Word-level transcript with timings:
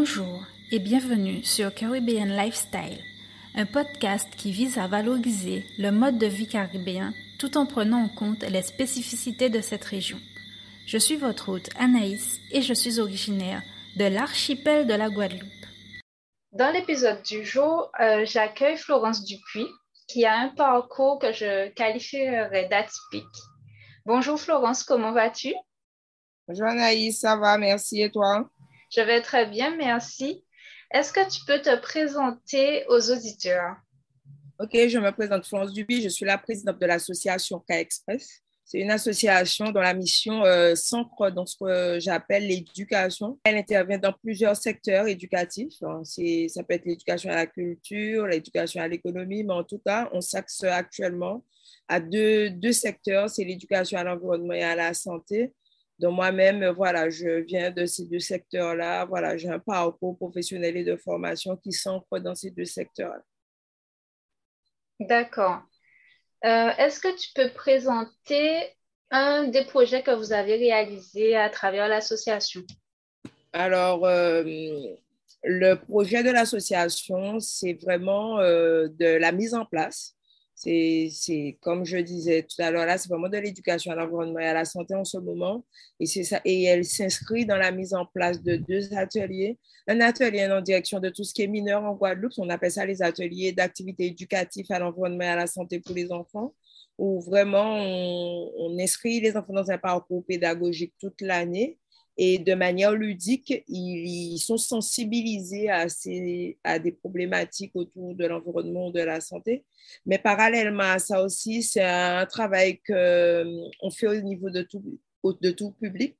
Bonjour 0.00 0.44
et 0.70 0.78
bienvenue 0.78 1.42
sur 1.42 1.74
Caribbean 1.74 2.28
Lifestyle, 2.28 3.02
un 3.56 3.66
podcast 3.66 4.28
qui 4.36 4.52
vise 4.52 4.78
à 4.78 4.86
valoriser 4.86 5.66
le 5.76 5.90
mode 5.90 6.18
de 6.18 6.26
vie 6.28 6.46
caribéen 6.46 7.12
tout 7.40 7.58
en 7.58 7.66
prenant 7.66 8.04
en 8.04 8.08
compte 8.08 8.44
les 8.44 8.62
spécificités 8.62 9.50
de 9.50 9.60
cette 9.60 9.84
région. 9.84 10.18
Je 10.86 10.98
suis 10.98 11.16
votre 11.16 11.48
hôte 11.48 11.70
Anaïs 11.76 12.38
et 12.52 12.62
je 12.62 12.74
suis 12.74 13.00
originaire 13.00 13.60
de 13.96 14.04
l'archipel 14.04 14.86
de 14.86 14.94
la 14.94 15.10
Guadeloupe. 15.10 15.66
Dans 16.52 16.72
l'épisode 16.72 17.24
du 17.24 17.44
jour, 17.44 17.90
euh, 17.98 18.24
j'accueille 18.24 18.76
Florence 18.76 19.24
Dupuis, 19.24 19.66
qui 20.06 20.24
a 20.24 20.38
un 20.38 20.48
parcours 20.50 21.18
que 21.18 21.32
je 21.32 21.70
qualifierais 21.70 22.68
d'atypique. 22.68 23.24
Bonjour 24.06 24.38
Florence, 24.38 24.84
comment 24.84 25.10
vas-tu? 25.10 25.54
Bonjour 26.46 26.68
Anaïs, 26.68 27.18
ça 27.18 27.36
va, 27.36 27.58
merci. 27.58 28.00
Et 28.00 28.12
toi? 28.12 28.48
Je 28.90 29.00
vais 29.00 29.20
très 29.22 29.46
bien, 29.46 29.76
merci. 29.76 30.44
Est-ce 30.90 31.12
que 31.12 31.28
tu 31.30 31.44
peux 31.46 31.60
te 31.60 31.80
présenter 31.80 32.84
aux 32.88 33.10
auditeurs? 33.10 33.76
OK, 34.58 34.70
je 34.72 34.98
me 34.98 35.10
présente 35.12 35.46
Florence 35.46 35.72
Dupuis, 35.72 36.02
je 36.02 36.08
suis 36.08 36.24
la 36.24 36.38
présidente 36.38 36.80
de 36.80 36.86
l'association 36.86 37.62
K-Express. 37.68 38.42
C'est 38.64 38.80
une 38.80 38.90
association 38.90 39.70
dont 39.70 39.80
la 39.80 39.94
mission 39.94 40.44
euh, 40.44 40.74
s'ancre 40.74 41.30
dans 41.30 41.46
ce 41.46 41.56
que 41.56 42.00
j'appelle 42.00 42.46
l'éducation. 42.46 43.38
Elle 43.44 43.56
intervient 43.56 43.98
dans 43.98 44.12
plusieurs 44.12 44.56
secteurs 44.56 45.06
éducatifs. 45.06 45.72
Ça 45.72 46.62
peut 46.64 46.74
être 46.74 46.84
l'éducation 46.84 47.30
à 47.30 47.36
la 47.36 47.46
culture, 47.46 48.26
l'éducation 48.26 48.82
à 48.82 48.88
l'économie, 48.88 49.42
mais 49.42 49.54
en 49.54 49.64
tout 49.64 49.78
cas, 49.78 50.10
on 50.12 50.20
s'axe 50.20 50.64
actuellement 50.64 51.44
à 51.88 52.00
deux, 52.00 52.50
deux 52.50 52.72
secteurs, 52.72 53.30
c'est 53.30 53.44
l'éducation 53.44 53.98
à 53.98 54.04
l'environnement 54.04 54.52
et 54.52 54.62
à 54.62 54.76
la 54.76 54.92
santé. 54.92 55.52
Donc 55.98 56.14
moi-même, 56.14 56.68
voilà, 56.70 57.10
je 57.10 57.40
viens 57.40 57.70
de 57.70 57.84
ces 57.86 58.06
deux 58.06 58.20
secteurs-là. 58.20 59.04
Voilà, 59.04 59.36
j'ai 59.36 59.48
un 59.48 59.58
parcours 59.58 60.16
professionnel 60.16 60.76
et 60.76 60.84
de 60.84 60.96
formation 60.96 61.56
qui 61.56 61.72
s'ancre 61.72 62.18
dans 62.20 62.34
ces 62.34 62.50
deux 62.50 62.64
secteurs-là. 62.64 63.22
D'accord. 65.00 65.62
Euh, 66.44 66.70
est-ce 66.78 67.00
que 67.00 67.16
tu 67.16 67.30
peux 67.34 67.50
présenter 67.52 68.68
un 69.10 69.48
des 69.48 69.64
projets 69.64 70.02
que 70.02 70.10
vous 70.10 70.32
avez 70.32 70.56
réalisés 70.56 71.36
à 71.36 71.50
travers 71.50 71.88
l'association? 71.88 72.62
Alors, 73.52 74.04
euh, 74.04 74.44
le 75.42 75.74
projet 75.74 76.22
de 76.22 76.30
l'association, 76.30 77.40
c'est 77.40 77.74
vraiment 77.74 78.38
euh, 78.38 78.88
de 78.88 79.16
la 79.16 79.32
mise 79.32 79.54
en 79.54 79.64
place. 79.64 80.17
C'est, 80.60 81.56
comme 81.60 81.84
je 81.84 81.98
disais 81.98 82.42
tout 82.42 82.60
à 82.60 82.72
l'heure, 82.72 82.84
là, 82.84 82.98
c'est 82.98 83.08
vraiment 83.08 83.28
de 83.28 83.38
l'éducation 83.38 83.92
à 83.92 83.94
l'environnement 83.94 84.40
et 84.40 84.46
à 84.46 84.54
la 84.54 84.64
santé 84.64 84.92
en 84.96 85.04
ce 85.04 85.16
moment. 85.16 85.64
Et, 86.00 86.06
ça, 86.06 86.40
et 86.44 86.64
elle 86.64 86.84
s'inscrit 86.84 87.46
dans 87.46 87.56
la 87.56 87.70
mise 87.70 87.94
en 87.94 88.04
place 88.04 88.42
de 88.42 88.56
deux 88.56 88.92
ateliers. 88.94 89.56
Un 89.86 90.00
atelier 90.00 90.48
en 90.50 90.60
direction 90.60 90.98
de 90.98 91.10
tout 91.10 91.22
ce 91.22 91.32
qui 91.32 91.42
est 91.42 91.46
mineur 91.46 91.84
en 91.84 91.94
Guadeloupe, 91.94 92.32
on 92.38 92.48
appelle 92.50 92.72
ça 92.72 92.84
les 92.84 93.02
ateliers 93.02 93.52
d'activités 93.52 94.06
éducatives 94.06 94.66
à 94.70 94.80
l'environnement 94.80 95.24
et 95.24 95.28
à 95.28 95.36
la 95.36 95.46
santé 95.46 95.78
pour 95.78 95.94
les 95.94 96.10
enfants, 96.10 96.52
où 96.98 97.20
vraiment 97.20 97.76
on, 97.76 98.50
on 98.58 98.78
inscrit 98.80 99.20
les 99.20 99.36
enfants 99.36 99.52
dans 99.52 99.70
un 99.70 99.78
parcours 99.78 100.24
pédagogique 100.26 100.94
toute 100.98 101.20
l'année 101.20 101.78
et 102.20 102.38
de 102.40 102.54
manière 102.54 102.92
ludique, 102.92 103.62
ils, 103.68 104.38
sont 104.38 104.56
sensibilisés 104.56 105.70
à, 105.70 105.86
des 106.80 106.92
problématiques 106.92 107.70
autour 107.74 108.16
de 108.16 108.26
l'environnement, 108.26 108.90
de 108.90 109.00
la 109.00 109.20
santé. 109.20 109.64
Mais 110.04 110.18
parallèlement 110.18 110.82
à 110.82 110.98
ça 110.98 111.22
aussi, 111.22 111.62
c'est 111.62 111.84
un 111.84 112.26
travail 112.26 112.78
qu'on 112.78 112.94
euh, 112.94 113.90
fait 113.96 114.08
au 114.08 114.20
niveau 114.20 114.50
de 114.50 114.62
tout, 114.62 114.98
de 115.24 115.50
tout 115.52 115.70
public. 115.70 116.16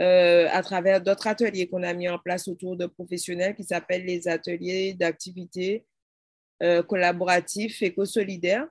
Euh, 0.00 0.48
à 0.50 0.62
travers 0.62 1.02
d'autres 1.02 1.26
ateliers 1.26 1.66
qu'on 1.66 1.82
a 1.82 1.92
mis 1.92 2.08
en 2.08 2.18
place 2.18 2.48
autour 2.48 2.76
de 2.76 2.86
professionnels 2.86 3.54
qui 3.54 3.64
s'appellent 3.64 4.06
les 4.06 4.26
ateliers 4.26 4.94
d'activités 4.94 5.84
euh, 6.62 6.82
collaboratifs 6.82 7.82
éco-solidaires 7.82 8.66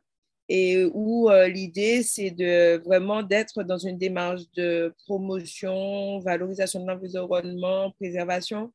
et 0.54 0.84
où 0.84 1.30
euh, 1.30 1.48
l'idée, 1.48 2.04
c'est 2.04 2.32
de 2.32 2.84
vraiment 2.84 3.24
d'être 3.24 3.64
dans 3.64 3.78
une 3.78 3.98
démarche 3.98 4.42
de 4.58 4.94
promotion, 5.06 6.20
valorisation 6.20 6.82
de 6.82 6.88
l'environnement, 6.88 7.92
préservation, 7.92 8.74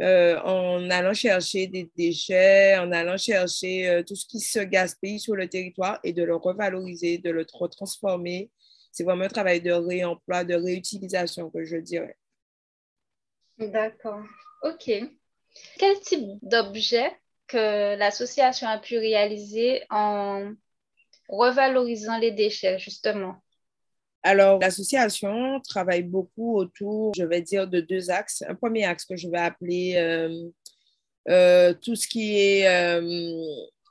euh, 0.00 0.40
en 0.40 0.88
allant 0.88 1.12
chercher 1.12 1.66
des 1.66 1.90
déchets, 1.94 2.78
en 2.78 2.92
allant 2.92 3.18
chercher 3.18 3.90
euh, 3.90 4.02
tout 4.02 4.16
ce 4.16 4.26
qui 4.26 4.40
se 4.40 4.60
gaspille 4.60 5.20
sur 5.20 5.36
le 5.36 5.46
territoire 5.50 6.00
et 6.02 6.14
de 6.14 6.22
le 6.22 6.34
revaloriser, 6.34 7.18
de 7.18 7.28
le 7.28 7.44
transformer. 7.44 8.50
C'est 8.90 9.04
vraiment 9.04 9.24
un 9.24 9.28
travail 9.28 9.60
de 9.60 9.72
réemploi, 9.72 10.44
de 10.44 10.54
réutilisation 10.54 11.50
que 11.50 11.62
je 11.62 11.76
dirais. 11.76 12.16
D'accord. 13.58 14.22
OK. 14.62 14.90
Quel 15.78 16.00
type 16.00 16.38
d'objet 16.40 17.12
que 17.48 17.98
l'association 17.98 18.66
a 18.66 18.78
pu 18.78 18.96
réaliser 18.96 19.82
en 19.90 20.54
revalorisant 21.28 22.18
les 22.18 22.32
déchets, 22.32 22.78
justement? 22.78 23.36
Alors, 24.22 24.58
l'association 24.58 25.60
travaille 25.60 26.02
beaucoup 26.02 26.56
autour, 26.56 27.12
je 27.16 27.24
vais 27.24 27.40
dire, 27.40 27.68
de 27.68 27.80
deux 27.80 28.10
axes. 28.10 28.42
Un 28.46 28.54
premier 28.54 28.84
axe 28.84 29.04
que 29.04 29.16
je 29.16 29.28
vais 29.28 29.38
appeler 29.38 29.94
euh, 29.96 30.50
euh, 31.28 31.72
tout 31.74 31.94
ce 31.94 32.08
qui 32.08 32.36
est 32.38 32.66
euh, 32.66 33.40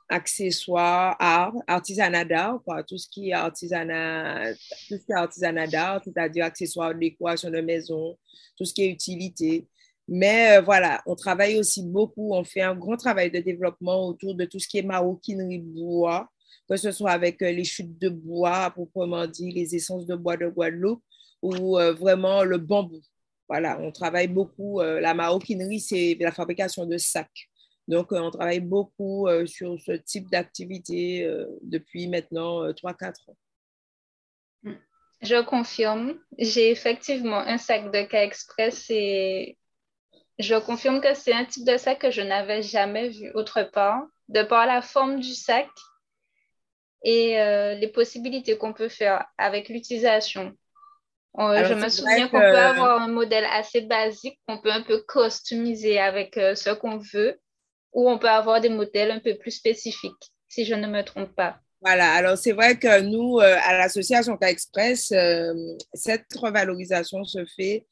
accessoires, 0.08 1.16
art, 1.18 1.54
artisanat 1.66 2.24
d'art, 2.24 2.60
tout 2.86 2.98
ce 2.98 3.08
qui 3.08 3.30
est 3.30 3.32
artisanat, 3.32 4.52
tout 4.52 4.96
ce 4.96 5.06
qui 5.06 5.12
est 5.12 5.14
artisanat 5.14 5.66
d'art, 5.66 6.02
c'est-à-dire 6.04 6.44
accessoires, 6.44 6.94
décoration 6.94 7.50
de 7.50 7.60
maison, 7.60 8.18
tout 8.56 8.64
ce 8.64 8.74
qui 8.74 8.82
est 8.82 8.90
utilité. 8.90 9.66
Mais 10.06 10.60
voilà, 10.60 11.02
on 11.06 11.14
travaille 11.14 11.58
aussi 11.58 11.82
beaucoup, 11.82 12.32
on 12.34 12.44
fait 12.44 12.62
un 12.62 12.74
grand 12.74 12.96
travail 12.96 13.30
de 13.30 13.40
développement 13.40 14.06
autour 14.06 14.34
de 14.34 14.44
tout 14.44 14.58
ce 14.58 14.66
qui 14.66 14.78
est 14.78 14.82
maroquinerie 14.82 15.58
bois, 15.58 16.30
que 16.68 16.76
ce 16.76 16.92
soit 16.92 17.12
avec 17.12 17.42
euh, 17.42 17.50
les 17.50 17.64
chutes 17.64 17.98
de 17.98 18.08
bois, 18.08 18.70
proprement 18.70 19.26
dit, 19.26 19.50
les 19.50 19.74
essences 19.74 20.06
de 20.06 20.14
bois 20.14 20.36
de 20.36 20.48
Guadeloupe, 20.48 21.02
ou 21.42 21.78
euh, 21.78 21.92
vraiment 21.92 22.44
le 22.44 22.58
bambou. 22.58 23.00
Voilà, 23.48 23.78
on 23.80 23.90
travaille 23.90 24.28
beaucoup. 24.28 24.80
Euh, 24.80 25.00
la 25.00 25.14
maroquinerie, 25.14 25.80
c'est 25.80 26.16
la 26.20 26.32
fabrication 26.32 26.84
de 26.84 26.98
sacs. 26.98 27.48
Donc, 27.86 28.12
on 28.12 28.30
travaille 28.30 28.60
beaucoup 28.60 29.26
sur 29.46 29.80
ce 29.80 29.92
type 29.92 30.28
d'activité 30.30 31.26
depuis 31.62 32.06
maintenant 32.06 32.70
3-4 32.72 33.30
ans. 33.30 33.36
Je 35.22 35.42
confirme. 35.42 36.18
J'ai 36.36 36.70
effectivement 36.70 37.38
un 37.38 37.56
sac 37.56 37.90
de 37.90 38.02
cas 38.02 38.24
express 38.24 38.90
et 38.90 39.56
je 40.38 40.54
confirme 40.56 41.00
que 41.00 41.14
c'est 41.14 41.32
un 41.32 41.46
type 41.46 41.64
de 41.64 41.78
sac 41.78 41.98
que 41.98 42.10
je 42.10 42.20
n'avais 42.20 42.60
jamais 42.60 43.08
vu 43.08 43.30
autre 43.32 43.62
part. 43.62 44.02
De 44.28 44.42
par 44.42 44.66
la 44.66 44.82
forme 44.82 45.20
du 45.20 45.32
sac, 45.32 45.70
et 47.02 47.40
euh, 47.40 47.74
les 47.74 47.88
possibilités 47.88 48.56
qu'on 48.58 48.72
peut 48.72 48.88
faire 48.88 49.26
avec 49.36 49.68
l'utilisation. 49.68 50.52
je 51.36 51.74
me 51.74 51.88
souviens 51.88 52.28
qu'on 52.28 52.40
peut 52.40 52.58
avoir 52.58 53.02
un 53.02 53.08
modèle 53.08 53.46
assez 53.52 53.82
basique 53.82 54.40
qu'on 54.46 54.60
peut 54.60 54.72
un 54.72 54.82
peu 54.82 55.04
customiser 55.08 55.98
avec 55.98 56.36
euh, 56.36 56.54
ce 56.54 56.70
qu'on 56.70 56.98
veut, 56.98 57.38
ou 57.92 58.10
on 58.10 58.18
peut 58.18 58.28
avoir 58.28 58.60
des 58.60 58.68
modèles 58.68 59.10
un 59.10 59.20
peu 59.20 59.36
plus 59.36 59.52
spécifiques, 59.52 60.32
si 60.48 60.64
je 60.64 60.74
ne 60.74 60.86
me 60.86 61.02
trompe 61.02 61.34
pas. 61.34 61.58
Voilà, 61.80 62.12
alors 62.12 62.36
c'est 62.36 62.52
vrai 62.52 62.76
que 62.76 63.00
nous, 63.02 63.38
euh, 63.38 63.56
à 63.62 63.78
l'association 63.78 64.36
K-Express, 64.36 65.12
cette 65.94 66.26
revalorisation 66.34 67.22
se 67.22 67.44
fait 67.56 67.86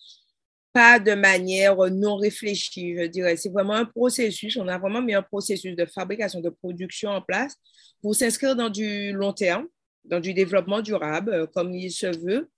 pas 0.77 0.99
de 0.99 1.15
manière 1.15 1.75
non 1.91 2.17
réfléchie, 2.17 2.95
je 2.99 3.07
dirais. 3.07 3.39
C'est 3.39 3.49
vraiment 3.49 3.73
un 3.73 3.87
processus. 3.87 4.59
On 4.59 4.69
a 4.69 4.77
vraiment 4.77 5.01
mis 5.01 5.15
un 5.15 5.23
processus 5.23 5.75
de 5.75 5.87
fabrication, 5.87 6.43
de 6.43 6.51
production 6.51 7.09
en 7.09 7.23
place 7.23 7.55
pour 8.03 8.15
s'inscrire 8.15 8.55
dans 8.55 8.69
du 8.69 9.11
long 9.13 9.33
terme, 9.33 9.69
dans 10.05 10.21
du 10.21 10.35
développement 10.35 10.83
durable, 10.83 11.33
euh, 11.33 11.47
comme 11.47 11.73
il 11.73 11.91
se 11.91 12.09
veut. 12.19 12.51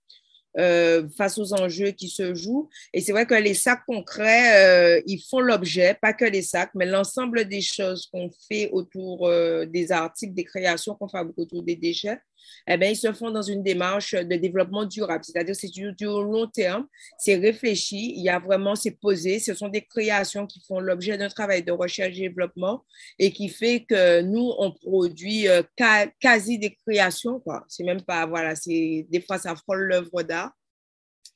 Euh, 0.57 1.07
face 1.15 1.37
aux 1.37 1.53
enjeux 1.53 1.91
qui 1.91 2.09
se 2.09 2.33
jouent. 2.33 2.67
Et 2.91 3.01
c'est 3.01 3.11
vrai 3.11 3.27
que 3.27 3.35
les 3.35 3.53
sacs 3.53 3.85
concrets, 3.85 4.97
euh, 4.97 5.01
ils 5.05 5.21
font 5.29 5.39
l'objet, 5.39 5.95
pas 6.01 6.11
que 6.11 6.25
les 6.25 6.41
sacs, 6.41 6.71
mais 6.73 6.87
l'ensemble 6.87 7.45
des 7.45 7.61
choses 7.61 8.07
qu'on 8.11 8.31
fait 8.47 8.67
autour 8.71 9.29
des 9.67 9.91
articles, 9.91 10.33
des 10.33 10.43
créations 10.43 10.95
qu'on 10.95 11.07
fabrique 11.07 11.37
autour 11.37 11.61
des 11.61 11.75
déchets, 11.75 12.19
eh 12.67 12.77
bien, 12.77 12.89
ils 12.89 12.95
se 12.95 13.11
font 13.13 13.31
dans 13.31 13.41
une 13.41 13.63
démarche 13.63 14.13
de 14.13 14.35
développement 14.35 14.85
durable, 14.85 15.23
c'est-à-dire 15.23 15.55
c'est 15.55 15.69
du, 15.69 15.93
long 16.01 16.47
terme, 16.47 16.85
c'est 17.17 17.35
réfléchi, 17.35 18.13
il 18.15 18.23
y 18.23 18.29
a 18.29 18.39
vraiment, 18.39 18.75
c'est 18.75 18.91
posé, 18.91 19.39
ce 19.39 19.53
sont 19.53 19.69
des 19.69 19.81
créations 19.81 20.45
qui 20.45 20.61
font 20.67 20.79
l'objet 20.79 21.17
d'un 21.17 21.29
travail 21.29 21.63
de 21.63 21.71
recherche 21.71 22.17
et 22.17 22.29
développement 22.29 22.85
et 23.17 23.31
qui 23.31 23.49
fait 23.49 23.85
que 23.85 24.21
nous, 24.21 24.53
on 24.57 24.71
produit 24.71 25.47
euh, 25.47 25.63
quasi 26.19 26.59
des 26.59 26.75
créations, 26.75 27.39
quoi. 27.39 27.65
C'est 27.67 27.83
même 27.83 28.01
pas, 28.01 28.25
voilà, 28.25 28.55
c'est, 28.55 29.07
des 29.09 29.21
fois, 29.21 29.37
ça 29.37 29.55
frôle 29.55 29.83
l'œuvre 29.83 30.23
d'art. 30.23 30.51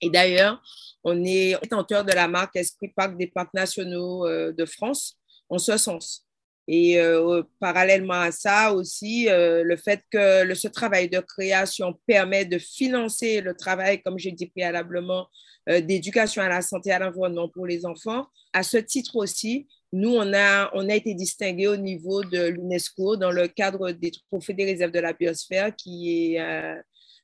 Et 0.01 0.09
d'ailleurs, 0.09 0.61
on 1.03 1.23
est 1.23 1.57
détenteur 1.61 2.03
de 2.03 2.11
la 2.11 2.27
marque 2.27 2.55
Esprit 2.55 2.89
Parc 2.89 3.17
des 3.17 3.27
parcs 3.27 3.53
nationaux 3.53 4.27
euh, 4.27 4.51
de 4.51 4.65
France 4.65 5.17
en 5.49 5.57
ce 5.57 5.77
sens. 5.77 6.25
Et 6.67 6.97
euh, 6.97 7.43
parallèlement 7.59 8.21
à 8.21 8.31
ça 8.31 8.73
aussi, 8.73 9.27
euh, 9.29 9.63
le 9.63 9.75
fait 9.75 10.01
que 10.09 10.43
le, 10.43 10.55
ce 10.55 10.69
travail 10.69 11.09
de 11.09 11.19
création 11.19 11.99
permet 12.07 12.45
de 12.45 12.57
financer 12.57 13.41
le 13.41 13.53
travail, 13.53 14.01
comme 14.01 14.17
j'ai 14.17 14.31
dit 14.31 14.47
préalablement, 14.47 15.27
euh, 15.69 15.81
d'éducation 15.81 16.41
à 16.41 16.47
la 16.47 16.61
santé 16.61 16.89
et 16.89 16.93
à 16.93 16.99
l'environnement 16.99 17.49
pour 17.49 17.65
les 17.65 17.85
enfants. 17.85 18.27
À 18.53 18.63
ce 18.63 18.77
titre 18.77 19.17
aussi, 19.17 19.67
nous, 19.91 20.15
on 20.15 20.33
a, 20.33 20.71
on 20.73 20.87
a 20.89 20.95
été 20.95 21.13
distingué 21.13 21.67
au 21.67 21.75
niveau 21.75 22.23
de 22.23 22.47
l'UNESCO 22.47 23.17
dans 23.17 23.31
le 23.31 23.47
cadre 23.47 23.91
des 23.91 24.11
trophées 24.11 24.53
des 24.53 24.65
réserves 24.65 24.91
de 24.91 24.99
la 24.99 25.13
biosphère, 25.13 25.75
qui 25.75 26.35
est 26.35 26.39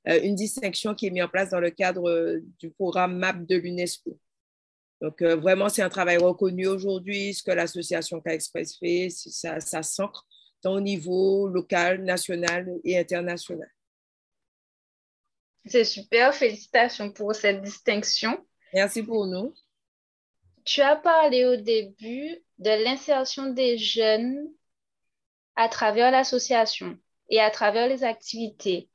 une 0.05 0.35
distinction 0.35 0.93
qui 0.93 1.07
est 1.07 1.09
mise 1.09 1.23
en 1.23 1.27
place 1.27 1.49
dans 1.49 1.59
le 1.59 1.71
cadre 1.71 2.39
du 2.59 2.69
programme 2.69 3.17
MAP 3.17 3.47
de 3.47 3.55
l'UNESCO. 3.55 4.17
Donc, 5.01 5.21
euh, 5.21 5.35
vraiment, 5.35 5.69
c'est 5.69 5.81
un 5.81 5.89
travail 5.89 6.17
reconnu 6.17 6.67
aujourd'hui. 6.67 7.33
Ce 7.33 7.41
que 7.43 7.51
l'association 7.51 8.19
K-Express 8.21 8.77
fait, 8.77 9.09
ça, 9.09 9.59
ça 9.59 9.81
s'ancre 9.81 10.25
tant 10.61 10.73
au 10.73 10.81
niveau 10.81 11.47
local, 11.47 12.03
national 12.03 12.79
et 12.83 12.97
international. 12.97 13.71
C'est 15.65 15.85
super. 15.85 16.33
Félicitations 16.33 17.11
pour 17.11 17.33
cette 17.35 17.61
distinction. 17.61 18.45
Merci 18.73 19.03
pour 19.03 19.25
nous. 19.25 19.53
Tu 20.65 20.81
as 20.81 20.95
parlé 20.95 21.45
au 21.45 21.55
début 21.55 22.37
de 22.57 22.83
l'insertion 22.83 23.53
des 23.53 23.77
jeunes 23.77 24.51
à 25.55 25.69
travers 25.69 26.11
l'association 26.11 26.97
et 27.29 27.39
à 27.39 27.49
travers 27.49 27.87
les 27.87 28.03
activités. 28.03 28.88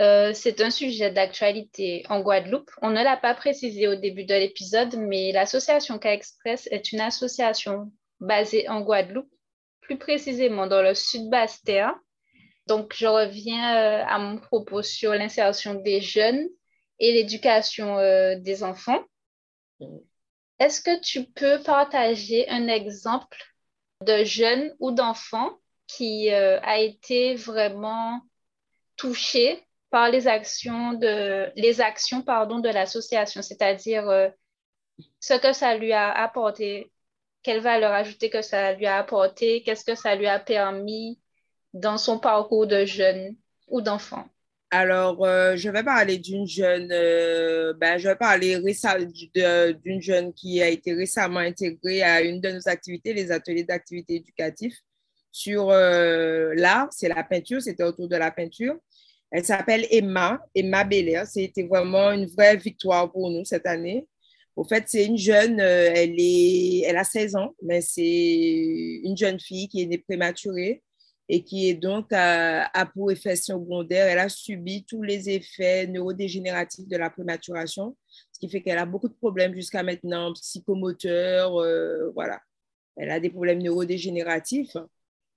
Euh, 0.00 0.32
c'est 0.32 0.60
un 0.62 0.70
sujet 0.70 1.10
d'actualité 1.10 2.04
en 2.08 2.20
Guadeloupe. 2.20 2.70
On 2.80 2.90
ne 2.90 3.02
l'a 3.02 3.16
pas 3.16 3.34
précisé 3.34 3.88
au 3.88 3.94
début 3.94 4.24
de 4.24 4.34
l'épisode, 4.34 4.96
mais 4.96 5.32
l'association 5.32 5.98
K-Express 5.98 6.66
est 6.70 6.92
une 6.92 7.00
association 7.00 7.92
basée 8.20 8.68
en 8.68 8.80
Guadeloupe, 8.80 9.30
plus 9.82 9.98
précisément 9.98 10.66
dans 10.66 10.82
le 10.82 10.94
sud 10.94 11.28
Bastia. 11.28 11.94
Donc, 12.68 12.94
je 12.94 13.06
reviens 13.06 13.76
euh, 13.76 14.04
à 14.06 14.18
mon 14.18 14.38
propos 14.38 14.82
sur 14.82 15.12
l'insertion 15.12 15.74
des 15.74 16.00
jeunes 16.00 16.48
et 16.98 17.12
l'éducation 17.12 17.98
euh, 17.98 18.36
des 18.36 18.62
enfants. 18.62 19.04
Est-ce 20.58 20.80
que 20.80 21.00
tu 21.00 21.24
peux 21.24 21.60
partager 21.62 22.48
un 22.48 22.68
exemple 22.68 23.36
de 24.00 24.24
jeune 24.24 24.74
ou 24.78 24.92
d'enfant 24.92 25.58
qui 25.86 26.30
a 26.30 26.78
été 26.78 27.34
vraiment 27.34 28.20
touché 28.96 29.62
par 29.92 30.10
les 30.10 30.26
actions 30.26 30.94
de, 30.94 32.72
l'association, 32.72 33.42
c'est-à-dire 33.42 34.08
euh, 34.08 34.30
ce 35.20 35.34
que 35.34 35.52
ça 35.52 35.76
lui 35.76 35.92
a 35.92 36.10
apporté, 36.10 36.90
quelle 37.42 37.60
valeur 37.60 37.92
ajoutée 37.92 38.30
que 38.30 38.40
ça 38.40 38.72
lui 38.72 38.86
a 38.86 38.96
apporté, 38.96 39.62
qu'est-ce 39.62 39.84
que 39.84 39.94
ça 39.94 40.14
lui 40.14 40.26
a 40.26 40.38
permis 40.38 41.20
dans 41.74 41.98
son 41.98 42.18
parcours 42.18 42.66
de 42.66 42.86
jeune 42.86 43.36
ou 43.68 43.82
d'enfant. 43.82 44.24
Alors, 44.70 45.26
euh, 45.26 45.56
je 45.56 45.68
vais 45.68 45.84
parler 45.84 46.16
d'une 46.16 46.46
jeune, 46.46 46.88
euh, 46.90 47.74
ben, 47.74 47.98
je 47.98 48.08
vais 48.08 48.16
parler 48.16 48.58
d'une 49.84 50.00
jeune 50.00 50.32
qui 50.32 50.62
a 50.62 50.68
été 50.68 50.94
récemment 50.94 51.40
intégrée 51.40 52.02
à 52.02 52.22
une 52.22 52.40
de 52.40 52.48
nos 52.48 52.66
activités, 52.66 53.12
les 53.12 53.30
ateliers 53.30 53.64
d'activité 53.64 54.14
éducatifs 54.14 54.78
sur 55.30 55.68
l'art, 55.68 56.88
c'est 56.90 57.08
la 57.08 57.24
peinture, 57.24 57.60
c'était 57.60 57.84
autour 57.84 58.06
de 58.06 58.16
la 58.16 58.30
peinture. 58.30 58.76
Elle 59.32 59.44
s'appelle 59.44 59.86
Emma, 59.90 60.40
Emma 60.54 60.84
Belair. 60.84 61.26
C'était 61.26 61.62
vraiment 61.62 62.12
une 62.12 62.26
vraie 62.26 62.56
victoire 62.56 63.10
pour 63.10 63.30
nous 63.30 63.44
cette 63.44 63.66
année. 63.66 64.06
Au 64.54 64.64
fait, 64.64 64.84
c'est 64.86 65.06
une 65.06 65.16
jeune, 65.16 65.58
euh, 65.60 65.90
elle, 65.94 66.14
est, 66.18 66.82
elle 66.86 66.98
a 66.98 67.04
16 67.04 67.36
ans, 67.36 67.54
mais 67.62 67.80
c'est 67.80 69.00
une 69.02 69.16
jeune 69.16 69.40
fille 69.40 69.68
qui 69.68 69.80
est 69.80 69.86
née 69.86 69.96
prématurée 69.96 70.82
et 71.30 71.42
qui 71.42 71.70
est 71.70 71.74
donc 71.74 72.08
à, 72.12 72.68
pour 72.92 73.10
effet 73.10 73.36
secondaire. 73.36 74.06
Elle 74.06 74.18
a 74.18 74.28
subi 74.28 74.84
tous 74.84 75.02
les 75.02 75.30
effets 75.30 75.86
neurodégénératifs 75.86 76.86
de 76.86 76.96
la 76.98 77.08
prématuration, 77.08 77.96
ce 78.32 78.38
qui 78.38 78.50
fait 78.50 78.60
qu'elle 78.60 78.76
a 78.76 78.84
beaucoup 78.84 79.08
de 79.08 79.14
problèmes 79.14 79.54
jusqu'à 79.54 79.82
maintenant, 79.82 80.34
psychomoteurs, 80.34 81.56
euh, 81.58 82.10
voilà. 82.14 82.38
Elle 82.98 83.10
a 83.10 83.18
des 83.18 83.30
problèmes 83.30 83.62
neurodégénératifs. 83.62 84.76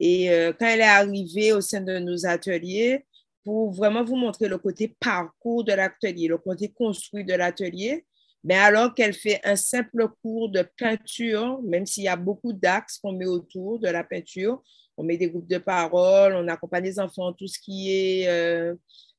Et 0.02 0.30
euh, 0.30 0.52
quand 0.52 0.66
elle 0.66 0.82
est 0.82 0.84
arrivée 0.84 1.54
au 1.54 1.62
sein 1.62 1.80
de 1.80 2.00
nos 2.00 2.26
ateliers, 2.26 3.06
pour 3.46 3.72
vraiment 3.72 4.04
vous 4.04 4.16
montrer 4.16 4.48
le 4.48 4.58
côté 4.58 4.96
parcours 5.00 5.64
de 5.64 5.72
l'atelier, 5.72 6.28
le 6.28 6.40
côté 6.40 6.70
construit 6.70 7.24
de 7.24 7.36
l'atelier. 7.36 8.06
Mais 8.44 8.56
alors 8.56 8.94
qu'elle 8.94 9.14
fait 9.14 9.40
un 9.44 9.56
simple 9.56 10.08
cours 10.22 10.50
de 10.50 10.64
peinture, 10.78 11.62
même 11.64 11.86
s'il 11.86 12.04
y 12.04 12.08
a 12.08 12.16
beaucoup 12.16 12.54
d'axes 12.54 12.98
qu'on 12.98 13.14
met 13.14 13.26
autour 13.26 13.80
de 13.80 13.88
la 13.88 14.04
peinture, 14.04 14.62
on 14.98 15.04
met 15.04 15.18
des 15.18 15.30
groupes 15.30 15.48
de 15.48 15.58
parole, 15.58 16.36
on 16.36 16.48
accompagne 16.48 16.84
les 16.84 17.00
enfants, 17.00 17.34
tout 17.34 17.48
ce 17.48 17.60
qui 17.60 17.92
est 17.92 18.28
euh, 18.28 18.76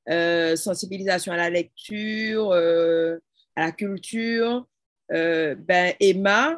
euh, 0.08 0.56
sensibilisation 0.56 1.32
à 1.32 1.37
la 1.37 1.50
lecture, 1.50 2.50
euh, 2.50 3.19
à 3.55 3.67
la 3.67 3.72
culture. 3.72 4.67
ben 5.08 5.94
Emma, 6.00 6.56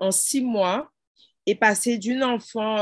en 0.00 0.10
six 0.10 0.42
mois, 0.42 0.90
est 1.46 1.54
passée 1.54 1.98
d'une 1.98 2.22
enfant 2.22 2.78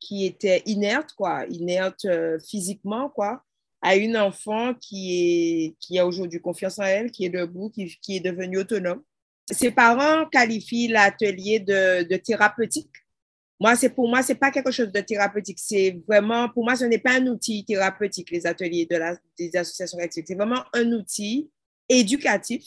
qui 0.00 0.26
était 0.26 0.62
inerte, 0.66 1.12
quoi, 1.16 1.46
inerte 1.48 2.04
euh, 2.04 2.38
physiquement, 2.38 3.08
quoi, 3.08 3.42
à 3.80 3.96
une 3.96 4.16
enfant 4.16 4.74
qui, 4.74 5.14
est, 5.14 5.76
qui 5.80 5.98
a 5.98 6.06
aujourd'hui 6.06 6.40
confiance 6.40 6.78
en 6.78 6.84
elle, 6.84 7.10
qui 7.10 7.24
est 7.24 7.30
debout, 7.30 7.70
qui, 7.70 7.96
qui 8.02 8.16
est 8.16 8.20
devenue 8.20 8.58
autonome. 8.58 9.02
Ses 9.50 9.70
parents 9.70 10.26
qualifient 10.26 10.88
l'atelier 10.88 11.60
de, 11.60 12.02
de, 12.02 12.16
thérapeutique. 12.16 12.90
Moi, 13.60 13.76
c'est 13.76 13.88
pour 13.88 14.08
moi, 14.08 14.22
c'est 14.22 14.34
pas 14.34 14.50
quelque 14.50 14.70
chose 14.70 14.92
de 14.92 15.00
thérapeutique. 15.00 15.58
C'est 15.60 16.00
vraiment, 16.06 16.48
pour 16.48 16.64
moi, 16.64 16.76
ce 16.76 16.84
n'est 16.84 16.98
pas 16.98 17.14
un 17.14 17.26
outil 17.26 17.64
thérapeutique, 17.64 18.30
les 18.30 18.46
ateliers 18.46 18.86
de 18.86 18.96
la, 18.96 19.16
des 19.38 19.56
associations 19.56 19.98
actives. 19.98 20.24
C'est 20.26 20.34
vraiment 20.34 20.64
un 20.74 20.92
outil 20.92 21.50
éducatif. 21.88 22.64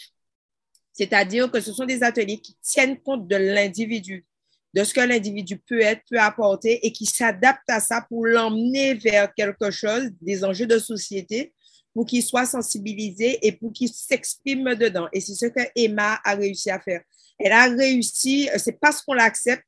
C'est-à-dire 0.94 1.50
que 1.50 1.62
ce 1.62 1.72
sont 1.72 1.86
des 1.86 2.04
ateliers 2.04 2.40
qui 2.40 2.58
tiennent 2.62 3.00
compte 3.00 3.28
de 3.28 3.36
l'individu, 3.36 4.26
de 4.74 4.84
ce 4.84 4.94
que 4.94 5.02
l'individu 5.02 5.58
peut 5.58 5.82
être, 5.82 6.02
peut 6.10 6.20
apporter 6.20 6.86
et 6.86 6.92
qui 6.92 7.06
s'adapte 7.06 7.70
à 7.70 7.80
ça 7.80 8.06
pour 8.08 8.26
l'emmener 8.26 8.94
vers 8.94 9.34
quelque 9.34 9.72
chose, 9.72 10.10
des 10.22 10.44
enjeux 10.44 10.68
de 10.68 10.80
société, 10.80 11.54
pour 11.94 12.06
qu'il 12.06 12.24
soit 12.24 12.46
sensibilisé 12.46 13.46
et 13.46 13.52
pour 13.52 13.74
qu'il 13.74 13.90
s'exprime 13.90 14.76
dedans. 14.76 15.08
Et 15.12 15.20
c'est 15.20 15.36
ce 15.36 15.48
que 15.48 15.62
Emma 15.76 16.20
a 16.24 16.36
réussi 16.36 16.70
à 16.70 16.80
faire. 16.80 17.02
Elle 17.38 17.52
a 17.52 17.66
réussi, 17.66 18.50
euh, 18.50 18.58
c'est 18.58 18.80
parce 18.80 19.02
qu'on 19.02 19.14
l'accepte 19.14 19.66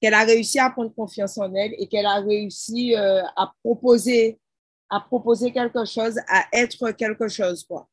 qu'elle 0.00 0.14
a 0.14 0.24
réussi 0.24 0.58
à 0.58 0.70
prendre 0.70 0.94
confiance 0.94 1.36
en 1.38 1.52
elle 1.54 1.74
et 1.78 1.86
qu'elle 1.86 2.06
a 2.06 2.20
réussi 2.20 2.94
euh, 2.96 3.22
à 3.36 3.52
proposer 3.62 4.38
à 4.88 5.00
proposer 5.00 5.52
quelque 5.52 5.84
chose, 5.84 6.18
à 6.28 6.46
être 6.52 6.92
quelque 6.92 7.28
chose, 7.28 7.64
quoi. 7.64 7.88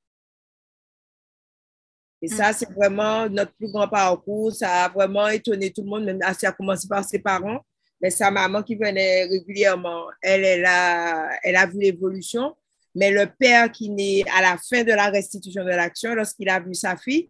Et 2.24 2.30
ça, 2.30 2.52
mm. 2.52 2.54
c'est 2.58 2.72
vraiment 2.72 3.28
notre 3.28 3.52
plus 3.52 3.70
grand 3.70 3.88
parcours. 3.90 4.54
Ça 4.54 4.86
a 4.86 4.90
vraiment 4.90 5.28
étonné 5.28 5.72
tout 5.72 5.84
le 5.84 5.90
monde, 5.90 6.06
même 6.06 6.22
ça 6.40 6.50
a 6.50 6.52
commencé 6.54 6.88
par 6.88 7.04
ses 7.04 7.20
parents. 7.20 7.60
Mais 8.02 8.10
sa 8.10 8.32
maman 8.32 8.64
qui 8.64 8.76
venait 8.76 9.26
régulièrement, 9.26 10.06
elle, 10.22 10.46
elle 10.46 10.66
a, 10.66 11.30
elle 11.44 11.58
a 11.58 11.66
vu 11.66 11.80
l'évolution. 11.80 12.56
Mais 12.96 13.12
le 13.12 13.28
père 13.28 13.70
qui 13.70 13.90
naît 13.90 14.24
à 14.38 14.42
la 14.42 14.58
fin 14.58 14.84
de 14.84 14.92
la 14.94 15.10
restitution 15.10 15.66
de 15.66 15.70
l'action, 15.70 16.16
lorsqu'il 16.16 16.48
a 16.48 16.62
vu 16.62 16.74
sa 16.74 16.96
fille, 16.96 17.30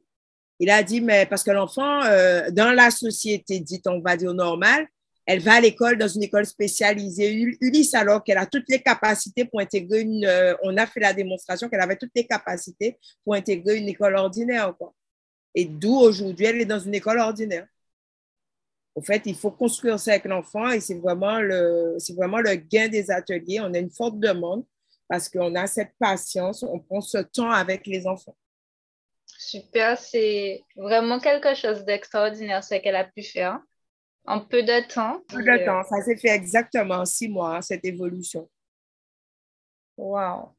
il 0.60 0.70
a 0.70 0.84
dit, 0.84 1.02
mais 1.02 1.26
parce 1.26 1.44
que 1.44 1.52
l'enfant, 1.52 2.04
euh, 2.04 2.52
dans 2.52 2.72
la 2.72 2.92
société 2.92 3.60
dite, 3.60 3.88
on 3.88 4.00
va 4.00 4.16
dire 4.16 4.34
normale, 4.34 4.88
elle 5.26 5.40
va 5.40 5.54
à 5.54 5.62
l'école 5.62 5.98
dans 5.98 6.08
une 6.08 6.24
école 6.24 6.46
spécialisée 6.46 7.32
Ulysse 7.62 7.94
alors 7.94 8.24
qu'elle 8.24 8.38
a 8.38 8.46
toutes 8.46 8.68
les 8.68 8.82
capacités 8.82 9.46
pour 9.46 9.62
intégrer 9.62 10.02
une. 10.02 10.26
Euh, 10.26 10.54
on 10.64 10.76
a 10.78 10.86
fait 10.86 11.00
la 11.00 11.14
démonstration 11.14 11.70
qu'elle 11.70 11.82
avait 11.82 11.96
toutes 11.96 12.12
les 12.16 12.28
capacités 12.28 12.98
pour 13.24 13.34
intégrer 13.34 13.78
une 13.78 13.88
école 13.88 14.16
ordinaire. 14.16 14.74
Et 15.56 15.66
d'où 15.66 15.96
aujourd'hui, 15.96 16.46
elle 16.46 16.62
est 16.62 16.66
dans 16.66 16.80
une 16.80 16.96
école 16.96 17.20
ordinaire. 17.20 17.68
En 18.96 19.02
fait, 19.02 19.22
il 19.26 19.36
faut 19.36 19.52
construire 19.52 20.00
ça 20.00 20.12
avec 20.12 20.26
l'enfant 20.26 20.70
et 20.70 20.80
c'est 20.80 21.00
vraiment, 21.00 21.40
le, 21.40 21.96
c'est 21.98 22.14
vraiment 22.14 22.40
le 22.40 22.56
gain 22.56 22.90
des 22.90 23.10
ateliers. 23.10 23.60
On 23.62 23.74
a 23.74 23.80
une 23.80 23.90
forte 23.90 24.20
demande 24.20 24.66
parce 25.08 25.30
qu'on 25.30 25.56
a 25.56 25.68
cette 25.68 25.94
patience, 25.98 26.64
on 26.64 26.80
prend 26.80 27.02
ce 27.02 27.20
temps 27.20 27.50
avec 27.50 27.88
les 27.88 28.06
enfants. 28.06 28.36
Super, 29.26 29.98
c'est 29.98 30.62
vraiment 30.76 31.20
quelque 31.20 31.56
chose 31.56 31.86
d'extraordinaire 31.86 32.64
ce 32.64 32.76
qu'elle 32.76 32.96
a 32.96 33.06
pu 33.06 33.24
faire 33.24 33.60
en 34.26 34.40
peu 34.40 34.64
de 34.64 34.88
temps. 34.88 35.22
Peu 35.28 35.44
de 35.44 35.66
temps, 35.66 35.84
ça 35.84 36.02
s'est 36.02 36.16
fait 36.16 36.30
exactement 36.30 37.06
six 37.06 37.28
mois, 37.28 37.62
cette 37.62 37.86
évolution. 37.86 38.50
Wow. 39.98 40.50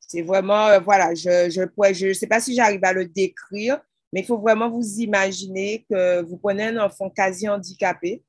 C'est 0.00 0.22
vraiment, 0.22 0.68
euh, 0.68 0.78
voilà, 0.78 1.14
je 1.14 1.46
ne 1.46 1.94
je, 1.94 2.12
sais 2.12 2.26
pas 2.26 2.40
si 2.40 2.54
j'arrive 2.54 2.84
à 2.84 2.92
le 2.92 3.06
décrire, 3.06 3.80
mais 4.12 4.20
il 4.20 4.26
faut 4.26 4.38
vraiment 4.38 4.70
vous 4.70 5.00
imaginer 5.00 5.84
que 5.88 6.22
vous 6.22 6.36
prenez 6.36 6.64
un 6.64 6.78
enfant 6.78 7.10
quasi 7.10 7.48
handicapé, 7.48 8.22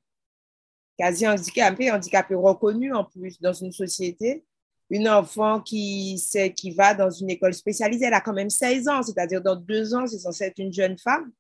quasi 0.98 1.28
handicapé, 1.28 1.92
handicapé 1.92 2.36
reconnu 2.36 2.94
en 2.94 3.04
plus 3.04 3.40
dans 3.42 3.54
une 3.54 3.72
société, 3.72 4.46
une 4.90 5.10
enfant 5.10 5.60
qui, 5.60 6.18
sait, 6.20 6.54
qui 6.54 6.72
va 6.72 6.94
dans 6.94 7.10
une 7.10 7.30
école 7.30 7.54
spécialisée, 7.54 8.06
elle 8.06 8.14
a 8.14 8.22
quand 8.22 8.34
même 8.34 8.50
16 8.50 8.88
ans, 8.88 9.04
c'est-à-dire 9.04 9.42
dans 9.42 9.56
deux 9.56 9.94
ans, 9.94 10.08
c'est 10.08 10.20
censé 10.20 10.46
être 10.46 10.60
une 10.60 10.74
jeune 10.74 10.98
femme 10.98 11.32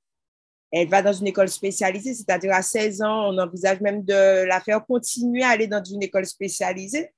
Elle 0.75 0.89
va 0.89 1.03
dans 1.03 1.13
une 1.13 1.27
école 1.27 1.49
spécialisée, 1.49 2.15
c'est-à-dire 2.15 2.51
à 2.51 2.63
16 2.63 3.03
ans, 3.03 3.31
on 3.31 3.37
envisage 3.37 3.79
même 3.79 4.03
de 4.03 4.43
la 4.43 4.59
faire 4.59 4.83
continuer 4.83 5.43
à 5.43 5.49
aller 5.49 5.67
dans 5.67 5.83
une 5.83 6.01
école 6.01 6.25
spécialisée, 6.25 7.11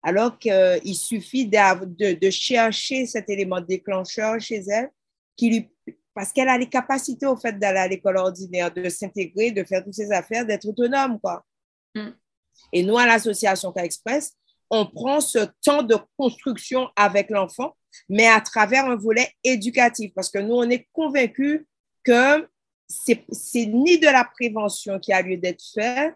alors 0.00 0.38
qu'il 0.38 0.94
suffit 0.94 1.44
de, 1.46 2.12
de, 2.14 2.30
chercher 2.30 3.06
cet 3.06 3.28
élément 3.28 3.60
déclencheur 3.60 4.40
chez 4.40 4.62
elle, 4.68 4.90
qui 5.36 5.50
lui, 5.50 5.70
parce 6.14 6.32
qu'elle 6.32 6.48
a 6.48 6.56
les 6.56 6.68
capacités 6.68 7.26
au 7.26 7.36
fait 7.36 7.58
d'aller 7.58 7.80
à 7.80 7.88
l'école 7.88 8.16
ordinaire, 8.16 8.72
de 8.72 8.88
s'intégrer, 8.88 9.50
de 9.50 9.64
faire 9.64 9.82
toutes 9.82 9.94
ses 9.94 10.12
affaires, 10.12 10.46
d'être 10.46 10.68
autonome. 10.68 11.18
Quoi. 11.18 11.44
Mm. 11.96 12.10
Et 12.72 12.84
nous, 12.84 12.96
à 12.96 13.06
l'association 13.06 13.72
Cas 13.72 13.82
Express, 13.82 14.34
on 14.70 14.86
prend 14.86 15.20
ce 15.20 15.38
temps 15.64 15.82
de 15.82 15.96
construction 16.16 16.88
avec 16.94 17.28
l'enfant, 17.30 17.76
mais 18.08 18.28
à 18.28 18.40
travers 18.40 18.86
un 18.86 18.96
volet 18.96 19.28
éducatif, 19.42 20.12
parce 20.14 20.30
que 20.30 20.38
nous, 20.38 20.54
on 20.54 20.70
est 20.70 20.86
convaincus 20.92 21.66
que 22.04 22.46
c'est 22.86 23.66
ni 23.66 23.98
de 23.98 24.06
la 24.06 24.24
prévention 24.24 24.98
qui 24.98 25.12
a 25.12 25.22
lieu 25.22 25.36
d'être 25.36 25.64
fait, 25.74 26.14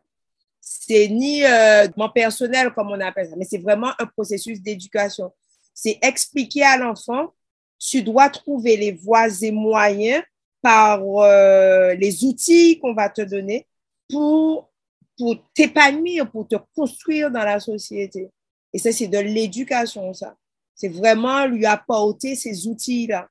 c'est 0.60 1.08
ni 1.08 1.44
euh, 1.44 1.88
mon 1.96 2.10
personnel, 2.10 2.72
comme 2.72 2.90
on 2.90 3.00
appelle 3.00 3.28
ça, 3.28 3.36
mais 3.36 3.46
c'est 3.48 3.58
vraiment 3.58 3.90
un 3.98 4.06
processus 4.06 4.60
d'éducation. 4.60 5.32
C'est 5.72 5.98
expliquer 6.02 6.64
à 6.64 6.76
l'enfant, 6.76 7.32
tu 7.78 8.02
dois 8.02 8.28
trouver 8.28 8.76
les 8.76 8.92
voies 8.92 9.28
et 9.42 9.50
moyens 9.50 10.22
par 10.60 11.00
euh, 11.04 11.94
les 11.94 12.24
outils 12.24 12.78
qu'on 12.80 12.92
va 12.92 13.08
te 13.08 13.22
donner 13.22 13.66
pour, 14.10 14.70
pour 15.16 15.36
t'épanouir, 15.54 16.30
pour 16.30 16.48
te 16.48 16.56
construire 16.74 17.30
dans 17.30 17.44
la 17.44 17.60
société. 17.60 18.30
Et 18.72 18.78
ça, 18.78 18.92
c'est 18.92 19.08
de 19.08 19.18
l'éducation, 19.18 20.12
ça. 20.12 20.36
C'est 20.74 20.88
vraiment 20.88 21.46
lui 21.46 21.66
apporter 21.66 22.34
ces 22.34 22.66
outils-là. 22.66 23.28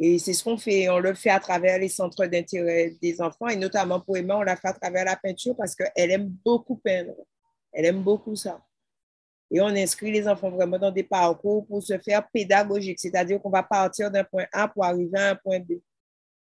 Et 0.00 0.18
c'est 0.20 0.32
ce 0.32 0.44
qu'on 0.44 0.56
fait. 0.56 0.88
On 0.88 1.00
le 1.00 1.12
fait 1.12 1.30
à 1.30 1.40
travers 1.40 1.78
les 1.78 1.88
centres 1.88 2.24
d'intérêt 2.26 2.94
des 3.02 3.20
enfants 3.20 3.48
et 3.48 3.56
notamment 3.56 4.00
pour 4.00 4.16
Emma, 4.16 4.36
on 4.36 4.42
l'a 4.42 4.56
fait 4.56 4.68
à 4.68 4.72
travers 4.72 5.04
la 5.04 5.16
peinture 5.16 5.56
parce 5.56 5.74
qu'elle 5.74 6.10
aime 6.12 6.28
beaucoup 6.44 6.76
peindre. 6.76 7.14
Elle 7.72 7.86
aime 7.86 8.02
beaucoup 8.02 8.36
ça. 8.36 8.62
Et 9.50 9.60
on 9.60 9.66
inscrit 9.66 10.12
les 10.12 10.28
enfants 10.28 10.50
vraiment 10.50 10.78
dans 10.78 10.92
des 10.92 11.02
parcours 11.02 11.66
pour 11.66 11.82
se 11.82 11.98
faire 11.98 12.28
pédagogique, 12.30 13.00
c'est-à-dire 13.00 13.40
qu'on 13.40 13.50
va 13.50 13.62
partir 13.62 14.10
d'un 14.10 14.24
point 14.24 14.44
A 14.52 14.68
pour 14.68 14.84
arriver 14.84 15.18
à 15.18 15.30
un 15.30 15.34
point 15.34 15.58
B. 15.58 15.72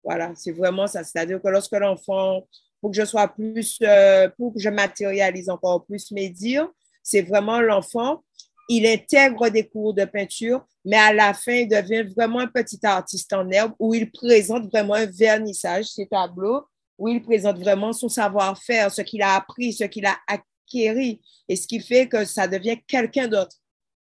Voilà, 0.02 0.32
c'est 0.34 0.52
vraiment 0.52 0.86
ça. 0.86 1.02
C'est-à-dire 1.04 1.40
que 1.40 1.48
lorsque 1.48 1.72
l'enfant, 1.72 2.46
pour 2.80 2.90
que 2.90 2.96
je 2.96 3.04
sois 3.04 3.28
plus, 3.28 3.78
euh, 3.82 4.28
pour 4.36 4.52
que 4.52 4.60
je 4.60 4.68
matérialise 4.68 5.48
encore 5.48 5.84
plus 5.86 6.10
mes 6.10 6.28
dires, 6.28 6.68
c'est 7.02 7.22
vraiment 7.22 7.60
l'enfant 7.60 8.22
il 8.68 8.86
intègre 8.86 9.48
des 9.48 9.68
cours 9.68 9.94
de 9.94 10.04
peinture, 10.04 10.66
mais 10.84 10.96
à 10.96 11.12
la 11.12 11.34
fin, 11.34 11.52
il 11.52 11.68
devient 11.68 12.02
vraiment 12.16 12.40
un 12.40 12.46
petit 12.48 12.78
artiste 12.82 13.32
en 13.32 13.48
herbe 13.50 13.72
où 13.78 13.94
il 13.94 14.10
présente 14.10 14.70
vraiment 14.70 14.94
un 14.94 15.06
vernissage, 15.06 15.86
ses 15.86 16.06
tableaux, 16.06 16.64
où 16.98 17.08
il 17.08 17.22
présente 17.22 17.58
vraiment 17.58 17.92
son 17.92 18.08
savoir-faire, 18.08 18.90
ce 18.90 19.02
qu'il 19.02 19.22
a 19.22 19.36
appris, 19.36 19.72
ce 19.72 19.84
qu'il 19.84 20.06
a 20.06 20.16
acquis, 20.26 21.20
et 21.48 21.56
ce 21.56 21.66
qui 21.66 21.80
fait 21.80 22.08
que 22.08 22.24
ça 22.24 22.48
devient 22.48 22.78
quelqu'un 22.86 23.28
d'autre. 23.28 23.56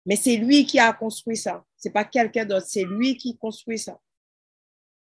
Mais 0.04 0.16
c'est 0.16 0.36
lui 0.36 0.66
qui 0.66 0.78
a 0.78 0.92
construit 0.92 1.36
ça. 1.36 1.64
C'est 1.76 1.92
pas 1.92 2.04
quelqu'un 2.04 2.44
d'autre, 2.44 2.66
c'est 2.68 2.84
lui 2.84 3.16
qui 3.16 3.36
construit 3.36 3.78
ça. 3.78 3.98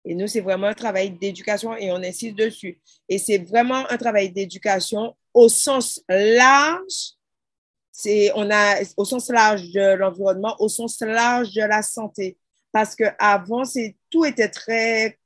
Et 0.05 0.15
nous, 0.15 0.29
c'est 0.29 0.41
vraiment 0.41 0.69
un 0.69 0.75
travail 0.75 1.11
d'éducation 1.11 1.77
et 1.77 1.91
on 1.91 1.97
insiste 1.97 2.37
dessus. 2.37 2.81
Et 3.09 3.19
c'est 3.19 3.39
vraiment 3.39 3.89
un 3.91 3.97
travail 3.97 4.31
d'éducation 4.31 5.17
au 5.35 5.49
sens 5.49 6.01
large 6.09 7.16
c'est 7.99 8.31
on 8.35 8.51
a 8.51 8.77
au 8.99 9.07
sens 9.07 9.31
large 9.31 9.73
de 9.73 9.95
l'environnement, 9.95 10.55
au 10.59 10.69
sens 10.69 11.01
large 11.01 11.55
de 11.55 11.63
la 11.63 11.81
santé. 11.81 12.37
Parce 12.71 12.95
qu'avant, 12.95 13.63
tout 14.11 14.27
était 14.27 14.51
très 14.51 15.19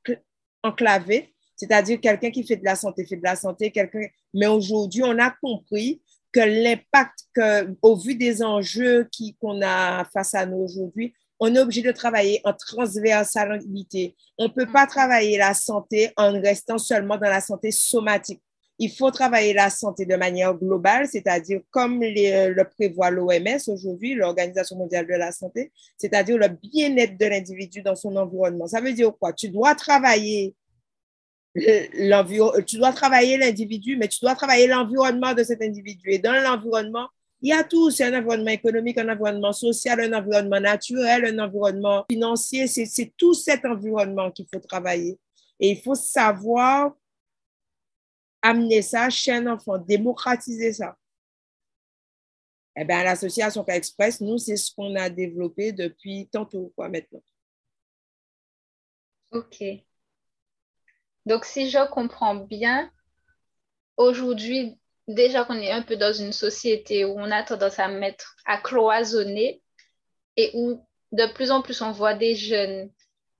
enclavé, 0.63 1.33
c'est-à-dire 1.57 1.99
quelqu'un 1.99 2.31
qui 2.31 2.45
fait 2.45 2.55
de 2.55 2.63
la 2.63 2.77
santé 2.77 3.05
fait 3.05 3.17
de 3.17 3.23
la 3.23 3.35
santé, 3.35 3.71
quelqu'un. 3.71 4.07
Mais 4.33 4.47
aujourd'hui, 4.47 5.03
on 5.03 5.19
a 5.19 5.31
compris 5.31 6.01
que 6.31 6.39
l'impact, 6.39 7.25
que, 7.33 7.75
au 7.81 7.97
vu 7.97 8.15
des 8.15 8.41
enjeux 8.41 9.09
qu'on 9.41 9.61
a 9.61 10.05
face 10.05 10.33
à 10.33 10.45
nous 10.45 10.59
aujourd'hui, 10.59 11.13
on 11.41 11.53
est 11.53 11.59
obligé 11.59 11.81
de 11.81 11.91
travailler 11.91 12.39
en 12.45 12.53
transversalité. 12.53 14.15
On 14.37 14.45
ne 14.45 14.53
peut 14.53 14.71
pas 14.71 14.87
travailler 14.87 15.37
la 15.37 15.53
santé 15.53 16.13
en 16.15 16.31
restant 16.39 16.77
seulement 16.77 17.17
dans 17.17 17.29
la 17.29 17.41
santé 17.41 17.71
somatique 17.71 18.41
il 18.81 18.89
faut 18.89 19.11
travailler 19.11 19.53
la 19.53 19.69
santé 19.69 20.07
de 20.07 20.15
manière 20.15 20.55
globale, 20.55 21.07
c'est-à-dire 21.07 21.61
comme 21.69 22.01
le 22.01 22.63
prévoit 22.63 23.11
l'OMS 23.11 23.59
aujourd'hui, 23.67 24.15
l'Organisation 24.15 24.75
mondiale 24.75 25.05
de 25.05 25.13
la 25.13 25.31
santé, 25.31 25.71
c'est-à-dire 25.99 26.35
le 26.39 26.47
bien-être 26.47 27.15
de 27.15 27.25
l'individu 27.27 27.83
dans 27.83 27.95
son 27.95 28.15
environnement. 28.15 28.65
Ça 28.65 28.81
veut 28.81 28.93
dire 28.93 29.13
quoi? 29.19 29.33
Tu 29.33 29.49
dois 29.49 29.75
travailler 29.75 30.55
tu 31.53 32.77
dois 32.77 32.91
travailler 32.91 33.37
l'individu, 33.37 33.97
mais 33.97 34.07
tu 34.07 34.19
dois 34.21 34.33
travailler 34.33 34.65
l'environnement 34.65 35.35
de 35.35 35.43
cet 35.43 35.61
individu. 35.61 36.09
Et 36.09 36.17
dans 36.17 36.33
l'environnement, 36.33 37.07
il 37.41 37.49
y 37.49 37.53
a 37.53 37.63
tout. 37.63 37.91
C'est 37.91 38.05
un 38.05 38.17
environnement 38.17 38.51
économique, 38.51 38.97
un 38.97 39.09
environnement 39.09 39.53
social, 39.53 39.99
un 39.99 40.17
environnement 40.17 40.59
naturel, 40.59 41.25
un 41.25 41.37
environnement 41.43 42.05
financier. 42.09 42.65
C'est 42.67 43.13
tout 43.15 43.33
cet 43.35 43.65
environnement 43.65 44.31
qu'il 44.31 44.47
faut 44.51 44.61
travailler. 44.61 45.19
Et 45.59 45.71
il 45.71 45.81
faut 45.81 45.93
savoir 45.93 46.95
amener 48.41 48.81
ça 48.81 49.09
chez 49.09 49.31
un 49.31 49.47
enfant, 49.47 49.77
démocratiser 49.77 50.73
ça. 50.73 50.95
Eh 52.75 52.85
bien, 52.85 53.03
l'association 53.03 53.63
Cas 53.63 53.75
Express, 53.75 54.21
nous, 54.21 54.37
c'est 54.37 54.55
ce 54.55 54.73
qu'on 54.73 54.95
a 54.95 55.09
développé 55.09 55.71
depuis 55.71 56.29
tantôt, 56.31 56.71
quoi, 56.75 56.87
maintenant. 56.87 57.21
OK. 59.31 59.63
Donc, 61.25 61.45
si 61.45 61.69
je 61.69 61.89
comprends 61.89 62.35
bien, 62.35 62.91
aujourd'hui, 63.97 64.79
déjà 65.07 65.43
qu'on 65.43 65.59
est 65.59 65.71
un 65.71 65.81
peu 65.81 65.97
dans 65.97 66.13
une 66.13 66.31
société 66.31 67.05
où 67.05 67.13
on 67.17 67.31
a 67.31 67.43
tendance 67.43 67.79
à 67.79 67.87
mettre, 67.87 68.35
à 68.45 68.57
cloisonner 68.57 69.61
et 70.37 70.51
où 70.53 70.85
de 71.11 71.31
plus 71.33 71.51
en 71.51 71.61
plus 71.61 71.81
on 71.81 71.91
voit 71.91 72.13
des 72.13 72.35
jeunes 72.35 72.89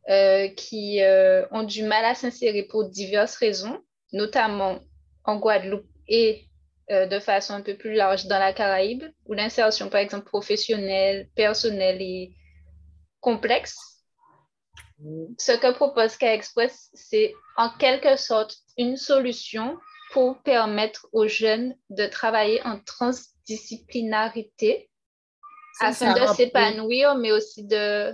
euh, 0.09 0.49
qui 0.49 1.01
euh, 1.01 1.45
ont 1.51 1.63
du 1.63 1.83
mal 1.83 2.03
à 2.05 2.15
s'insérer 2.15 2.63
pour 2.63 2.89
diverses 2.89 3.35
raisons, 3.35 3.81
notamment 4.11 4.79
en 5.23 5.37
Guadeloupe 5.37 5.87
et 6.07 6.45
euh, 6.91 7.05
de 7.05 7.19
façon 7.19 7.53
un 7.53 7.61
peu 7.61 7.77
plus 7.77 7.93
large 7.93 8.25
dans 8.25 8.39
la 8.39 8.53
Caraïbe, 8.53 9.03
où 9.25 9.33
l'insertion, 9.33 9.89
par 9.89 10.01
exemple, 10.01 10.25
professionnelle, 10.25 11.29
personnelle 11.35 12.01
est 12.01 12.31
complexe. 13.19 13.77
Ce 15.37 15.51
que 15.53 15.71
propose 15.73 16.17
K-Express, 16.17 16.89
c'est 16.93 17.33
en 17.57 17.69
quelque 17.69 18.17
sorte 18.17 18.55
une 18.77 18.97
solution 18.97 19.77
pour 20.11 20.43
permettre 20.43 21.07
aux 21.13 21.27
jeunes 21.27 21.73
de 21.89 22.05
travailler 22.05 22.61
en 22.65 22.79
transdisciplinarité 22.79 24.91
afin 25.79 26.13
de 26.13 26.27
s'épanouir, 26.33 27.15
mais 27.15 27.31
aussi 27.31 27.65
de 27.65 28.13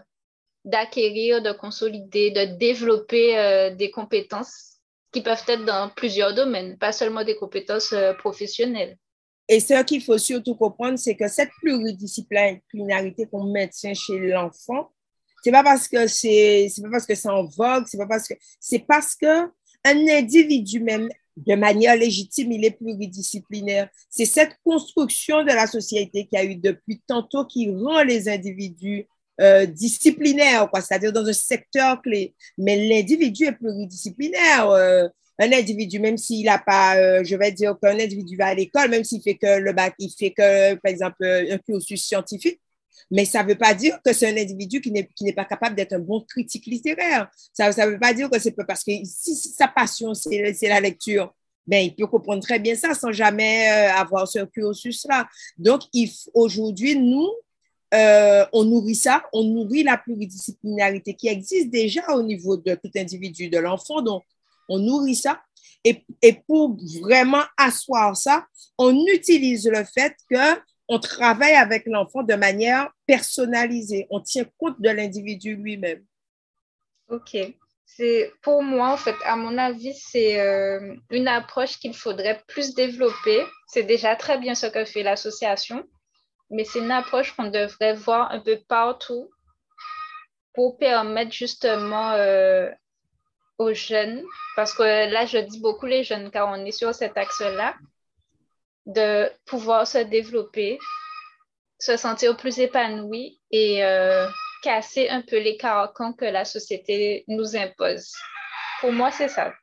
d'acquérir, 0.65 1.41
de 1.41 1.53
consolider, 1.53 2.29
de 2.31 2.57
développer 2.57 3.37
euh, 3.37 3.73
des 3.73 3.89
compétences 3.89 4.76
qui 5.11 5.21
peuvent 5.21 5.43
être 5.47 5.65
dans 5.65 5.89
plusieurs 5.95 6.33
domaines, 6.33 6.77
pas 6.77 6.91
seulement 6.91 7.23
des 7.23 7.35
compétences 7.35 7.93
euh, 7.93 8.13
professionnelles. 8.13 8.97
Et 9.49 9.59
ce 9.59 9.81
qu'il 9.83 10.03
faut 10.03 10.17
surtout 10.17 10.55
comprendre, 10.55 10.99
c'est 10.99 11.15
que 11.15 11.27
cette 11.27 11.51
pluridisciplinarité 11.61 13.27
qu'on 13.27 13.45
maintient 13.45 13.93
chez 13.93 14.19
l'enfant, 14.19 14.91
c'est 15.43 15.51
pas 15.51 15.63
parce 15.63 15.87
que 15.87 16.07
c'est, 16.07 16.67
pas 16.81 16.89
parce 16.91 17.05
que 17.05 17.15
c'est 17.15 17.29
en 17.29 17.45
vogue, 17.45 17.85
c'est 17.87 17.97
pas 17.97 18.07
parce 18.07 18.27
que, 18.27 18.33
c'est 18.59 18.85
parce 18.85 19.15
que 19.15 19.45
un 19.85 20.07
individu 20.09 20.81
même, 20.81 21.07
de 21.37 21.55
manière 21.55 21.95
légitime, 21.95 22.51
il 22.51 22.65
est 22.65 22.71
pluridisciplinaire. 22.71 23.89
C'est 24.09 24.25
cette 24.25 24.57
construction 24.65 25.43
de 25.43 25.51
la 25.53 25.67
société 25.67 26.25
qui 26.27 26.35
a 26.35 26.43
eu 26.43 26.55
depuis 26.55 27.01
tantôt 27.07 27.45
qui 27.45 27.71
rend 27.71 28.03
les 28.03 28.27
individus 28.27 29.07
euh, 29.39 29.65
disciplinaire, 29.67 30.67
quoi, 30.69 30.81
c'est-à-dire 30.81 31.13
dans 31.13 31.25
un 31.25 31.33
secteur 31.33 32.01
clé. 32.01 32.33
Mais 32.57 32.87
l'individu 32.87 33.45
est 33.45 33.51
pluridisciplinaire. 33.51 34.69
Euh, 34.69 35.07
un 35.39 35.51
individu, 35.51 35.99
même 35.99 36.17
s'il 36.17 36.45
n'a 36.45 36.57
pas, 36.57 36.97
euh, 36.97 37.23
je 37.23 37.35
vais 37.35 37.51
dire 37.51 37.77
qu'un 37.79 37.99
individu 37.99 38.35
va 38.35 38.47
à 38.47 38.53
l'école, 38.55 38.89
même 38.89 39.03
s'il 39.03 39.21
fait 39.21 39.35
que 39.35 39.59
le 39.59 39.73
bac, 39.73 39.93
il 39.99 40.09
fait 40.09 40.31
que, 40.31 40.73
par 40.75 40.91
exemple, 40.91 41.23
un 41.23 41.57
cursus 41.59 42.03
scientifique, 42.03 42.59
mais 43.11 43.25
ça 43.25 43.43
ne 43.43 43.49
veut 43.49 43.57
pas 43.57 43.75
dire 43.75 43.99
que 44.03 44.11
c'est 44.11 44.27
un 44.27 44.41
individu 44.41 44.81
qui 44.81 44.91
n'est 44.91 45.33
pas 45.33 45.45
capable 45.45 45.75
d'être 45.75 45.93
un 45.93 45.99
bon 45.99 46.21
critique 46.21 46.65
littéraire. 46.65 47.29
Ça 47.53 47.69
ne 47.69 47.91
veut 47.91 47.99
pas 47.99 48.15
dire 48.15 48.31
que 48.31 48.39
c'est 48.39 48.51
parce 48.51 48.83
que 48.83 48.91
si, 49.03 49.35
sa 49.35 49.67
passion, 49.67 50.15
c'est 50.15 50.55
la 50.63 50.79
lecture, 50.79 51.31
ben, 51.67 51.85
il 51.85 51.95
peut 51.95 52.07
comprendre 52.07 52.41
très 52.41 52.57
bien 52.57 52.75
ça 52.75 52.95
sans 52.95 53.11
jamais 53.11 53.67
avoir 53.67 54.27
ce 54.27 54.39
cursus-là. 54.45 55.27
Donc, 55.59 55.81
aujourd'hui, 56.33 56.97
nous, 56.97 57.29
euh, 57.93 58.45
on 58.51 58.65
nourrit 58.65 58.95
ça, 58.95 59.23
on 59.31 59.43
nourrit 59.43 59.83
la 59.83 59.97
pluridisciplinarité 59.97 61.13
qui 61.13 61.27
existe 61.27 61.69
déjà 61.69 62.01
au 62.13 62.21
niveau 62.21 62.57
de 62.57 62.75
tout 62.75 62.91
individu, 62.95 63.49
de 63.49 63.57
l'enfant. 63.57 64.01
Donc, 64.01 64.23
on 64.67 64.79
nourrit 64.79 65.15
ça. 65.15 65.41
Et, 65.83 66.03
pour 66.45 66.77
vraiment 67.01 67.43
asseoir 67.57 68.17
ça, 68.17 68.45
on 68.77 68.93
utilise 69.07 69.67
le 69.69 69.85
fait 69.85 70.15
que 70.29 70.59
on 70.89 70.99
travaille 70.99 71.55
avec 71.55 71.85
l'enfant 71.85 72.23
de 72.23 72.33
manière 72.33 72.89
personnalisée. 73.05 74.07
On 74.09 74.21
tient 74.21 74.45
compte 74.57 74.81
de 74.81 74.89
l'individu 74.89 75.55
lui-même. 75.55 76.03
OK. 77.09 77.37
c'est 77.85 78.31
pour 78.41 78.63
moi, 78.63 78.93
en 78.93 78.97
fait, 78.97 79.15
à 79.23 79.37
mon 79.37 79.57
avis, 79.57 79.93
c'est 79.93 80.39
euh, 80.39 80.95
une 81.09 81.27
approche 81.27 81.77
qu'il 81.79 81.93
faudrait 81.93 82.41
plus 82.47 82.73
développer. 82.73 83.41
C'est 83.67 83.83
déjà 83.83 84.15
très 84.17 84.37
bien 84.37 84.55
ce 84.55 84.67
que 84.67 84.83
fait 84.83 85.03
l'association, 85.03 85.85
mais 86.49 86.63
c'est 86.63 86.79
une 86.79 86.91
approche 86.91 87.35
qu'on 87.35 87.49
devrait 87.49 87.93
voir 87.93 88.31
un 88.31 88.39
peu 88.39 88.59
partout 88.67 89.29
pour 90.53 90.77
permettre 90.77 91.31
justement 91.31 92.13
euh, 92.13 92.69
aux 93.57 93.73
jeunes, 93.73 94.23
parce 94.55 94.73
que 94.73 94.83
là, 94.83 95.25
je 95.25 95.37
dis 95.37 95.59
beaucoup 95.59 95.85
les 95.85 96.03
jeunes, 96.03 96.31
car 96.31 96.49
on 96.49 96.65
est 96.65 96.71
sur 96.71 96.93
cet 96.93 97.17
axe-là, 97.17 97.75
de 98.85 99.29
pouvoir 99.45 99.85
se 99.85 99.99
développer, 99.99 100.79
se 101.79 101.97
sentir 101.97 102.37
plus 102.37 102.59
épanoui 102.59 103.39
et 103.51 103.83
euh, 103.83 104.27
casser 104.63 105.09
un 105.09 105.21
peu 105.21 105.37
les 105.37 105.57
carcans 105.57 106.13
que 106.13 106.25
la 106.25 106.45
société 106.45 107.23
nous 107.27 107.55
impose. 107.55 108.11
Pour 108.79 108.91
moi, 108.91 109.11
c'est 109.11 109.27
ça, 109.27 109.53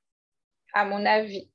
à 0.75 0.85
mon 0.85 1.05
avis. 1.07 1.51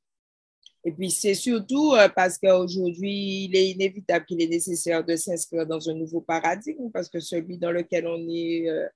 Et 0.85 0.91
puis, 0.91 1.11
c'est 1.11 1.33
surtout 1.33 1.93
euh, 1.93 2.07
parce 2.09 2.37
qu'aujourd'hui, 2.37 3.45
il 3.45 3.55
est 3.55 3.71
inévitable 3.71 4.25
qu'il 4.25 4.41
est 4.41 4.47
nécessaire 4.47 5.03
de 5.03 5.15
s'inscrire 5.15 5.65
dans 5.65 5.89
un 5.89 5.93
nouveau 5.93 6.21
paradigme 6.21 6.89
parce 6.91 7.09
que 7.09 7.19
celui 7.19 7.57
dans 7.57 7.71
lequel 7.71 8.07
on 8.07 8.27
est 8.29 8.69
euh, 8.69 8.87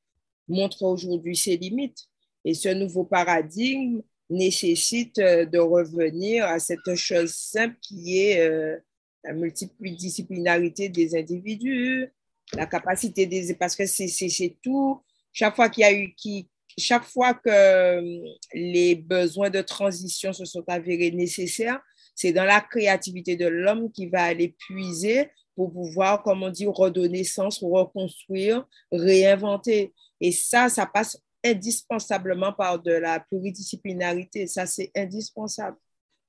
montre 0.48 0.84
aujourd'hui 0.84 1.36
ses 1.36 1.58
limites. 1.58 2.06
Et 2.46 2.54
ce 2.54 2.70
nouveau 2.70 3.04
paradigme 3.04 4.02
nécessite 4.30 5.20
euh, 5.20 5.46
de 5.46 5.60
revenir 5.60 6.46
à 6.46 6.60
cette 6.60 6.96
chose 6.96 7.34
simple 7.34 7.76
qui 7.82 8.18
est 8.20 8.80
la 9.26 9.34
multidisciplinarité 9.34 10.90
des 10.90 11.18
individus, 11.18 12.08
la 12.54 12.66
capacité 12.66 13.26
des... 13.26 13.54
Parce 13.56 13.76
que 13.76 13.86
c'est 13.86 14.58
tout. 14.62 15.02
Chaque 15.32 15.56
fois 15.56 15.70
qu'il 15.70 15.82
y 15.82 15.86
a 15.86 15.94
eu... 15.94 16.14
Qui, 16.16 16.48
chaque 16.78 17.06
fois 17.06 17.34
que 17.34 17.50
euh, 17.50 18.34
les 18.54 18.96
besoins 18.96 19.50
de 19.50 19.62
transition 19.62 20.34
se 20.34 20.46
sont 20.46 20.64
avérés 20.68 21.12
nécessaires, 21.12 21.80
c'est 22.16 22.34
dans 22.34 22.46
la 22.46 22.62
créativité 22.62 23.36
de 23.36 23.48
l'homme 23.48 23.92
qui 23.92 24.08
va 24.08 24.24
aller 24.24 24.56
puiser 24.58 25.30
pour 25.56 25.72
pouvoir, 25.72 26.24
comme 26.24 26.44
on 26.44 26.50
dit, 26.50 26.66
redonner 26.66 27.24
sens, 27.24 27.62
reconstruire, 27.62 28.66
réinventer. 28.92 29.94
Et 30.20 30.32
ça, 30.32 30.70
ça 30.70 30.86
passe 30.86 31.18
indispensablement 31.44 32.54
par 32.54 32.80
de 32.80 32.92
la 32.92 33.20
pluridisciplinarité. 33.20 34.48
Ça, 34.48 34.66
c'est 34.66 34.92
indispensable. 34.96 35.78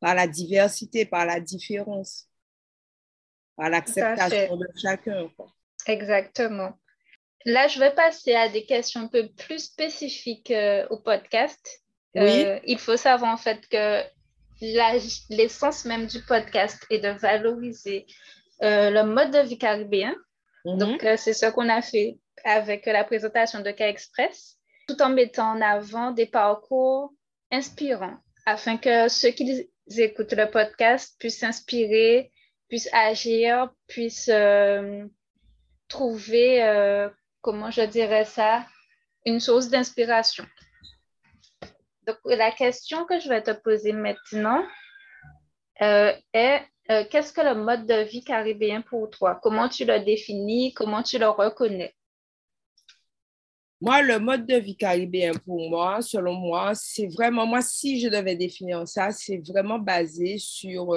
Par 0.01 0.15
la 0.15 0.27
diversité, 0.27 1.07
par 1.07 1.25
la 1.25 1.41
différence, 1.41 2.29
par 3.57 3.71
l'acceptation 3.71 4.57
de 4.57 4.67
chacun. 4.77 5.31
Exactement. 5.87 6.79
Là, 7.45 7.69
je 7.69 7.79
vais 7.79 7.93
passer 7.93 8.35
à 8.35 8.49
des 8.49 8.65
questions 8.65 9.01
un 9.01 9.07
peu 9.07 9.29
plus 9.29 9.65
spécifiques 9.65 10.51
euh, 10.51 10.87
au 10.91 10.99
podcast. 10.99 11.83
Euh, 12.17 12.59
il 12.65 12.79
faut 12.79 12.97
savoir 12.97 13.33
en 13.33 13.37
fait 13.37 13.69
que 13.69 14.03
l'essence 15.31 15.85
même 15.85 16.07
du 16.07 16.21
podcast 16.23 16.87
est 16.91 17.01
de 17.01 17.09
valoriser 17.09 18.07
euh, 18.63 18.91
le 18.91 19.03
mode 19.05 19.31
de 19.31 19.41
vie 19.41 19.59
caribéen. 19.59 20.15
Mhm. 20.65 20.79
Donc, 20.79 21.07
c'est 21.17 21.35
ce 21.35 21.47
qu'on 21.47 21.69
a 21.69 21.83
fait 21.83 22.19
avec 22.45 22.87
la 22.87 23.05
présentation 23.05 23.61
de 23.61 23.71
Cas 23.71 23.89
Express, 23.89 24.57
tout 24.89 25.01
en 25.03 25.11
mettant 25.11 25.53
en 25.53 25.61
avant 25.61 26.13
des 26.13 26.27
parcours 26.27 27.13
inspirants 27.51 28.17
afin 28.47 28.77
que 28.77 29.09
ceux 29.09 29.31
qui 29.31 29.69
écoutent 29.97 30.33
le 30.33 30.51
podcast 30.51 31.17
puissent 31.19 31.41
s'inspirer, 31.41 32.31
puissent 32.69 32.91
agir, 32.93 33.71
puissent 33.89 34.31
trouver, 35.89 36.63
euh, 36.63 37.09
comment 37.45 37.71
je 37.71 37.83
dirais 37.83 38.25
ça, 38.25 38.67
une 39.27 39.39
source 39.39 39.69
d'inspiration. 39.69 40.45
Donc, 42.07 42.17
la 42.25 42.51
question 42.51 43.05
que 43.05 43.21
je 43.21 43.29
vais 43.29 43.43
te 43.43 43.51
poser 43.51 43.93
maintenant 43.93 44.65
euh, 45.83 46.13
est 46.33 46.63
euh, 46.91 47.05
qu'est-ce 47.11 47.35
que 47.35 47.43
le 47.43 47.55
mode 47.55 47.87
de 47.87 48.03
vie 48.03 48.25
caribéen 48.25 48.81
pour 48.81 49.11
toi? 49.11 49.39
Comment 49.43 49.69
tu 49.69 49.85
le 49.85 50.01
définis? 50.01 50.73
Comment 50.73 51.03
tu 51.03 51.19
le 51.19 51.29
reconnais? 51.29 51.95
Moi, 53.81 54.01
le 54.01 54.19
mode 54.19 54.47
de 54.47 54.57
vie 54.57 54.77
caribéen 54.77 55.33
pour 55.45 55.69
moi, 55.69 56.01
selon 56.01 56.33
moi, 56.33 56.75
c'est 56.75 57.09
vraiment, 57.09 57.47
moi, 57.47 57.61
si 57.61 58.01
je 58.01 58.09
devais 58.09 58.37
définir 58.37 58.89
ça, 58.89 59.11
c'est 59.11 59.43
vraiment 59.47 59.79
basé 59.79 60.39
sur, 60.39 60.95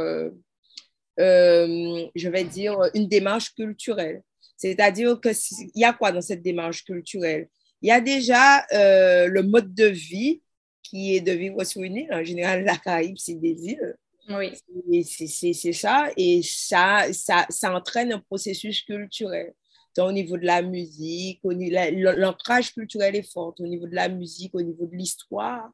je 1.17 2.29
vais 2.29 2.43
dire, 2.45 2.77
une 2.93 3.07
démarche 3.09 3.53
culturelle. 3.53 4.21
C'est-à-dire 4.57 5.21
qu'il 5.21 5.71
y 5.75 5.85
a 5.85 5.93
quoi 5.93 6.11
dans 6.11 6.21
cette 6.21 6.41
démarche 6.41 6.83
culturelle? 6.83 7.47
Il 7.81 7.89
y 7.89 7.91
a 7.91 8.01
déjà 8.01 8.65
euh, 8.73 9.27
le 9.27 9.43
mode 9.43 9.73
de 9.73 9.85
vie 9.85 10.41
qui 10.81 11.15
est 11.15 11.21
de 11.21 11.31
vivre 11.31 11.63
sur 11.63 11.83
une 11.83 11.95
île. 11.95 12.11
En 12.11 12.23
général, 12.23 12.63
la 12.65 12.75
Caraïbe, 12.77 13.17
c'est 13.17 13.35
des 13.35 13.55
îles. 13.65 13.95
Oui. 14.29 14.51
C'est 15.05 15.73
ça. 15.73 16.09
Et 16.17 16.41
ça, 16.43 17.07
ça, 17.13 17.45
ça 17.49 17.73
entraîne 17.73 18.11
un 18.11 18.19
processus 18.19 18.81
culturel. 18.81 19.53
Donc, 19.95 20.09
au 20.09 20.11
niveau 20.11 20.37
de 20.37 20.45
la 20.45 20.61
musique, 20.61 21.39
l'ancrage 21.43 22.73
culturel 22.73 23.15
est 23.15 23.31
fort. 23.31 23.55
Au 23.59 23.67
niveau 23.67 23.87
de 23.87 23.95
la 23.95 24.09
musique, 24.09 24.53
au 24.53 24.61
niveau 24.61 24.85
de 24.85 24.95
l'histoire, 24.95 25.69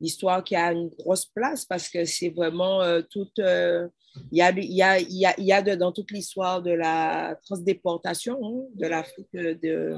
l'histoire 0.00 0.44
qui 0.44 0.56
a 0.56 0.72
une 0.72 0.88
grosse 0.88 1.26
place 1.26 1.64
parce 1.64 1.88
que 1.88 2.04
c'est 2.04 2.30
vraiment 2.30 2.82
euh, 2.82 3.02
toute... 3.10 3.38
Euh, 3.38 3.88
il 4.32 4.38
y 4.38 4.42
a, 4.42 4.50
y 4.50 4.82
a, 4.82 4.98
y 4.98 5.26
a, 5.26 5.34
y 5.38 5.52
a 5.52 5.76
dans 5.76 5.92
toute 5.92 6.10
l'histoire 6.10 6.62
de 6.62 6.70
la 6.70 7.38
transdéportation 7.44 8.38
hein, 8.42 8.64
de 8.74 8.86
l'Afrique 8.86 9.28
de, 9.32 9.94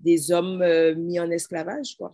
des 0.00 0.32
hommes 0.32 0.62
euh, 0.62 0.94
mis 0.94 1.20
en 1.20 1.30
esclavage. 1.30 1.96
Quoi. 1.96 2.12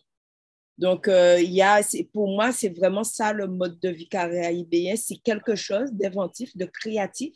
Donc, 0.79 1.09
euh, 1.09 1.41
il 1.41 1.53
y 1.53 1.63
a, 1.63 1.81
pour 2.13 2.29
moi, 2.29 2.53
c'est 2.53 2.69
vraiment 2.69 3.05
ça 3.05 3.33
le 3.33 3.47
mode 3.47 3.81
de 3.81 3.89
vie 3.89 4.09
caribéen. 4.09 4.97
C'est 4.97 5.17
quelque 5.17 5.55
chose 5.55 5.91
d'inventif, 5.93 6.55
de 6.57 6.67
créatif, 6.67 7.33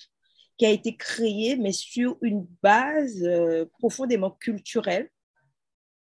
qui 0.58 0.66
a 0.66 0.70
été 0.70 0.94
créé, 0.94 1.56
mais 1.56 1.72
sur 1.72 2.18
une 2.20 2.46
base 2.62 3.22
euh, 3.22 3.64
profondément 3.78 4.32
culturelle, 4.32 5.08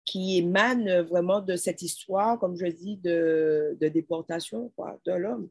qui 0.07 0.37
émane 0.37 1.01
vraiment 1.01 1.41
de 1.41 1.57
cette 1.57 1.81
histoire, 1.81 2.39
comme 2.39 2.55
je 2.55 2.65
dis, 2.65 2.95
de, 2.95 3.77
déportation 3.79 4.71
quoi, 4.75 4.97
de 5.05 5.11
l'homme. 5.11 5.49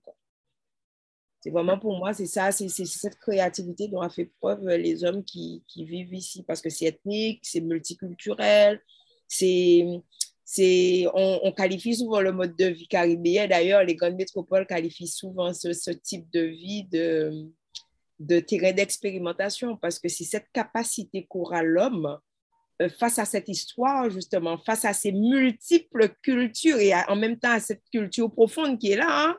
C'est 1.41 1.51
vraiment 1.51 1.79
pour 1.79 1.97
moi, 1.97 2.15
c'est 2.15 2.27
ça, 2.27 2.51
c'est 2.51 2.69
cette 2.69 3.19
créativité 3.19 3.87
dont 3.87 4.01
a 4.01 4.09
fait 4.09 4.33
preuve 4.41 4.67
les 4.67 5.05
hommes 5.05 5.23
qui, 5.23 5.63
vivent 5.77 6.15
ici, 6.15 6.43
parce 6.43 6.63
que 6.63 6.71
c'est 6.71 6.87
ethnique, 6.87 7.41
c'est 7.43 7.61
multiculturel, 7.61 8.81
c'est, 9.29 9.85
on, 11.13 11.53
qualifie 11.53 11.95
souvent 11.95 12.21
le 12.21 12.33
mode 12.33 12.57
de 12.57 12.67
vie 12.67 12.89
caribéen. 12.89 13.47
D'ailleurs, 13.47 13.85
les 13.85 13.95
grandes 13.95 14.17
métropoles 14.17 14.67
qualifient 14.67 15.07
souvent 15.07 15.53
ce, 15.53 15.91
type 15.91 16.31
de 16.33 16.41
vie 16.41 16.85
de, 16.85 18.41
terrain 18.41 18.73
d'expérimentation, 18.73 19.77
parce 19.77 19.99
que 19.99 20.09
c'est 20.09 20.25
cette 20.25 20.51
capacité 20.51 21.27
qu'aura 21.29 21.63
l'homme 21.63 22.19
face 22.99 23.19
à 23.19 23.25
cette 23.25 23.49
histoire, 23.49 24.11
justement, 24.11 24.59
face 24.59 24.85
à 24.85 24.93
ces 24.93 25.13
multiples 25.13 26.11
cultures 26.23 26.79
et 26.79 26.93
en 27.09 27.17
même 27.17 27.39
temps 27.39 27.53
à 27.53 27.61
cette 27.61 27.83
culture 27.91 28.31
profonde 28.31 28.79
qui 28.79 28.93
est 28.93 28.97
là, 28.97 29.07
hein, 29.09 29.39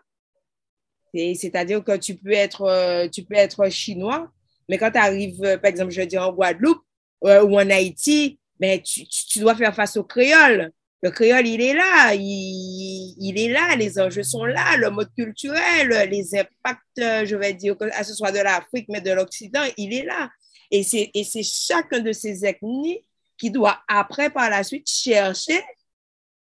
c'est-à-dire 1.13 1.83
que 1.83 1.97
tu 1.97 2.15
peux 2.15 2.31
être, 2.31 2.63
euh, 2.63 3.07
tu 3.07 3.23
peux 3.23 3.35
être 3.35 3.69
chinois, 3.69 4.29
mais 4.69 4.77
quand 4.77 4.91
tu 4.91 4.97
arrives, 4.97 5.43
euh, 5.43 5.57
par 5.57 5.69
exemple, 5.69 5.91
je 5.91 6.01
dire 6.01 6.23
en 6.23 6.33
Guadeloupe 6.33 6.83
euh, 7.25 7.43
ou 7.43 7.55
en 7.59 7.69
Haïti, 7.69 8.39
mais 8.59 8.81
tu, 8.81 9.07
tu, 9.07 9.39
dois 9.39 9.55
faire 9.55 9.73
face 9.73 9.97
au 9.97 10.03
créole. 10.03 10.71
Le 11.03 11.11
créole, 11.11 11.47
il 11.47 11.61
est 11.61 11.75
là, 11.75 12.13
il, 12.15 13.15
il, 13.19 13.39
est 13.39 13.49
là, 13.49 13.75
les 13.75 13.99
enjeux 13.99 14.23
sont 14.23 14.45
là, 14.45 14.77
le 14.77 14.89
mode 14.89 15.13
culturel, 15.15 16.09
les 16.09 16.35
impacts, 16.35 16.81
je 16.97 17.35
vais 17.35 17.53
dire, 17.53 17.77
que 17.77 17.85
ce 18.03 18.15
soit 18.15 18.31
de 18.31 18.39
l'Afrique, 18.39 18.87
mais 18.89 19.01
de 19.01 19.11
l'Occident, 19.11 19.61
il 19.77 19.93
est 19.93 20.05
là. 20.05 20.29
Et 20.71 20.83
c'est 20.83 21.43
chacun 21.43 21.99
de 21.99 22.11
ces 22.11 22.45
ethnies 22.45 23.03
qui 23.37 23.51
doit 23.51 23.79
après, 23.87 24.29
par 24.29 24.49
la 24.49 24.63
suite, 24.63 24.89
chercher 24.89 25.61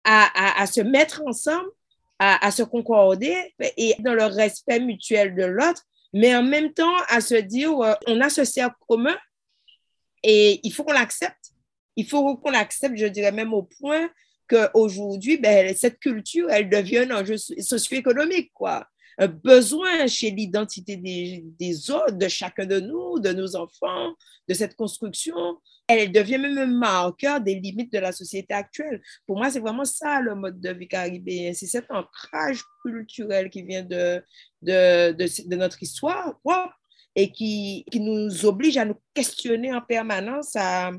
à, 0.04 0.60
à, 0.62 0.66
se 0.66 0.80
mettre 0.80 1.22
ensemble 1.26 1.70
à, 2.20 2.50
se 2.50 2.62
concorder 2.62 3.34
et 3.78 3.94
dans 4.00 4.12
le 4.12 4.26
respect 4.26 4.78
mutuel 4.78 5.34
de 5.34 5.44
l'autre, 5.44 5.82
mais 6.12 6.36
en 6.36 6.42
même 6.42 6.74
temps 6.74 6.94
à 7.08 7.22
se 7.22 7.34
dire, 7.34 7.80
euh, 7.80 7.94
on 8.06 8.20
a 8.20 8.28
ce 8.28 8.44
cercle 8.44 8.76
commun 8.86 9.16
et 10.22 10.60
il 10.62 10.70
faut 10.70 10.84
qu'on 10.84 10.92
l'accepte. 10.92 11.52
Il 11.96 12.06
faut 12.06 12.36
qu'on 12.36 12.50
l'accepte, 12.50 12.96
je 12.96 13.06
dirais 13.06 13.32
même 13.32 13.54
au 13.54 13.62
point 13.62 14.10
qu'aujourd'hui, 14.48 15.38
ben, 15.38 15.74
cette 15.74 15.98
culture, 15.98 16.50
elle 16.50 16.68
devient 16.68 17.06
un 17.10 17.22
enjeu 17.22 17.38
socio-économique, 17.38 18.50
quoi. 18.52 18.86
Besoin 19.28 20.06
chez 20.06 20.30
l'identité 20.30 20.96
des, 20.96 21.90
autres, 21.90 22.16
de 22.16 22.28
chacun 22.28 22.64
de 22.64 22.80
nous, 22.80 23.18
de 23.18 23.32
nos 23.32 23.54
enfants, 23.54 24.14
de 24.48 24.54
cette 24.54 24.74
construction 24.74 25.36
elle 25.98 26.12
devient 26.12 26.38
même 26.38 26.58
un 26.58 26.66
marqueur 26.66 27.40
des 27.40 27.56
limites 27.56 27.92
de 27.92 27.98
la 27.98 28.12
société 28.12 28.54
actuelle. 28.54 29.02
Pour 29.26 29.36
moi, 29.36 29.50
c'est 29.50 29.58
vraiment 29.58 29.84
ça 29.84 30.20
le 30.20 30.36
mode 30.36 30.60
de 30.60 30.70
vie 30.70 30.86
caribéen. 30.86 31.52
C'est 31.52 31.66
cet 31.66 31.90
ancrage 31.90 32.62
culturel 32.82 33.50
qui 33.50 33.62
vient 33.62 33.82
de, 33.82 34.22
de, 34.62 35.54
notre 35.56 35.82
histoire 35.82 36.38
et 37.16 37.32
qui, 37.32 37.84
qui 37.90 37.98
nous 37.98 38.46
oblige 38.46 38.76
à 38.76 38.84
nous 38.84 38.94
questionner 39.12 39.72
en 39.72 39.80
permanence, 39.80 40.54
à, 40.54 40.92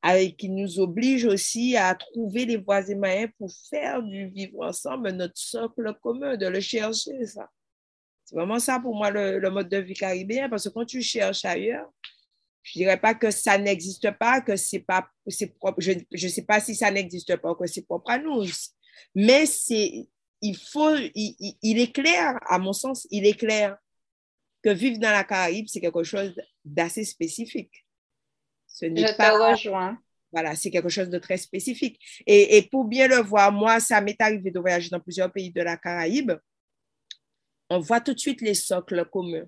avec, 0.00 0.38
qui 0.38 0.48
nous 0.48 0.80
oblige 0.80 1.26
aussi 1.26 1.76
à 1.76 1.94
trouver 1.94 2.46
les 2.46 2.56
voies 2.56 2.88
et 2.88 2.94
moyens 2.94 3.30
pour 3.36 3.50
faire 3.68 4.02
du 4.02 4.28
vivre 4.28 4.62
ensemble 4.62 5.10
notre 5.10 5.36
socle 5.36 5.94
commun, 6.02 6.38
de 6.38 6.46
le 6.46 6.60
chercher, 6.60 7.26
ça. 7.26 7.46
C'est 8.30 8.36
vraiment 8.36 8.60
ça 8.60 8.78
pour 8.78 8.94
moi 8.94 9.10
le, 9.10 9.50
mode 9.50 9.68
de 9.68 9.78
vie 9.78 9.94
caribéen, 9.94 10.48
parce 10.48 10.62
que 10.62 10.68
quand 10.68 10.84
tu 10.84 11.02
cherches 11.02 11.44
ailleurs, 11.44 11.92
je 12.62 12.78
ne 12.78 12.84
dirais 12.84 13.00
pas 13.00 13.12
que 13.12 13.28
ça 13.32 13.58
n'existe 13.58 14.08
pas, 14.12 14.40
que 14.40 14.54
c'est 14.54 14.86
pas 14.86 15.10
propre. 15.58 15.80
Je 15.80 15.94
ne 16.12 16.30
sais 16.30 16.44
pas 16.44 16.60
si 16.60 16.76
ça 16.76 16.92
n'existe 16.92 17.34
pas, 17.38 17.56
que 17.56 17.66
c'est 17.66 17.82
propre 17.82 18.08
à 18.08 18.18
nous. 18.18 18.44
Mais 19.16 19.46
c'est, 19.46 20.06
il 20.42 20.56
faut, 20.56 20.94
il, 20.94 21.56
il, 21.60 21.80
est 21.80 21.92
clair, 21.92 22.38
à 22.48 22.60
mon 22.60 22.72
sens, 22.72 23.04
il 23.10 23.26
est 23.26 23.36
clair 23.36 23.76
que 24.62 24.70
vivre 24.70 25.00
dans 25.00 25.10
la 25.10 25.24
Caraïbe, 25.24 25.66
c'est 25.66 25.80
quelque 25.80 26.04
chose 26.04 26.32
d'assez 26.64 27.04
spécifique. 27.04 27.84
Ce 28.68 28.86
Je 28.86 29.16
pas, 29.16 29.30
te 29.30 29.50
rejoins. 29.50 29.98
Voilà, 30.30 30.54
c'est 30.54 30.70
quelque 30.70 30.88
chose 30.88 31.10
de 31.10 31.18
très 31.18 31.36
spécifique. 31.36 31.98
Et, 32.28 32.58
et 32.58 32.62
pour 32.62 32.84
bien 32.84 33.08
le 33.08 33.16
voir, 33.16 33.50
moi, 33.50 33.80
ça 33.80 34.00
m'est 34.00 34.20
arrivé 34.20 34.52
de 34.52 34.60
voyager 34.60 34.88
dans 34.88 35.00
plusieurs 35.00 35.32
pays 35.32 35.50
de 35.50 35.62
la 35.62 35.76
Caraïbe. 35.76 36.30
On 37.70 37.78
voit 37.78 38.00
tout 38.00 38.14
de 38.14 38.18
suite 38.18 38.40
les 38.40 38.54
socles 38.54 39.04
communs. 39.10 39.46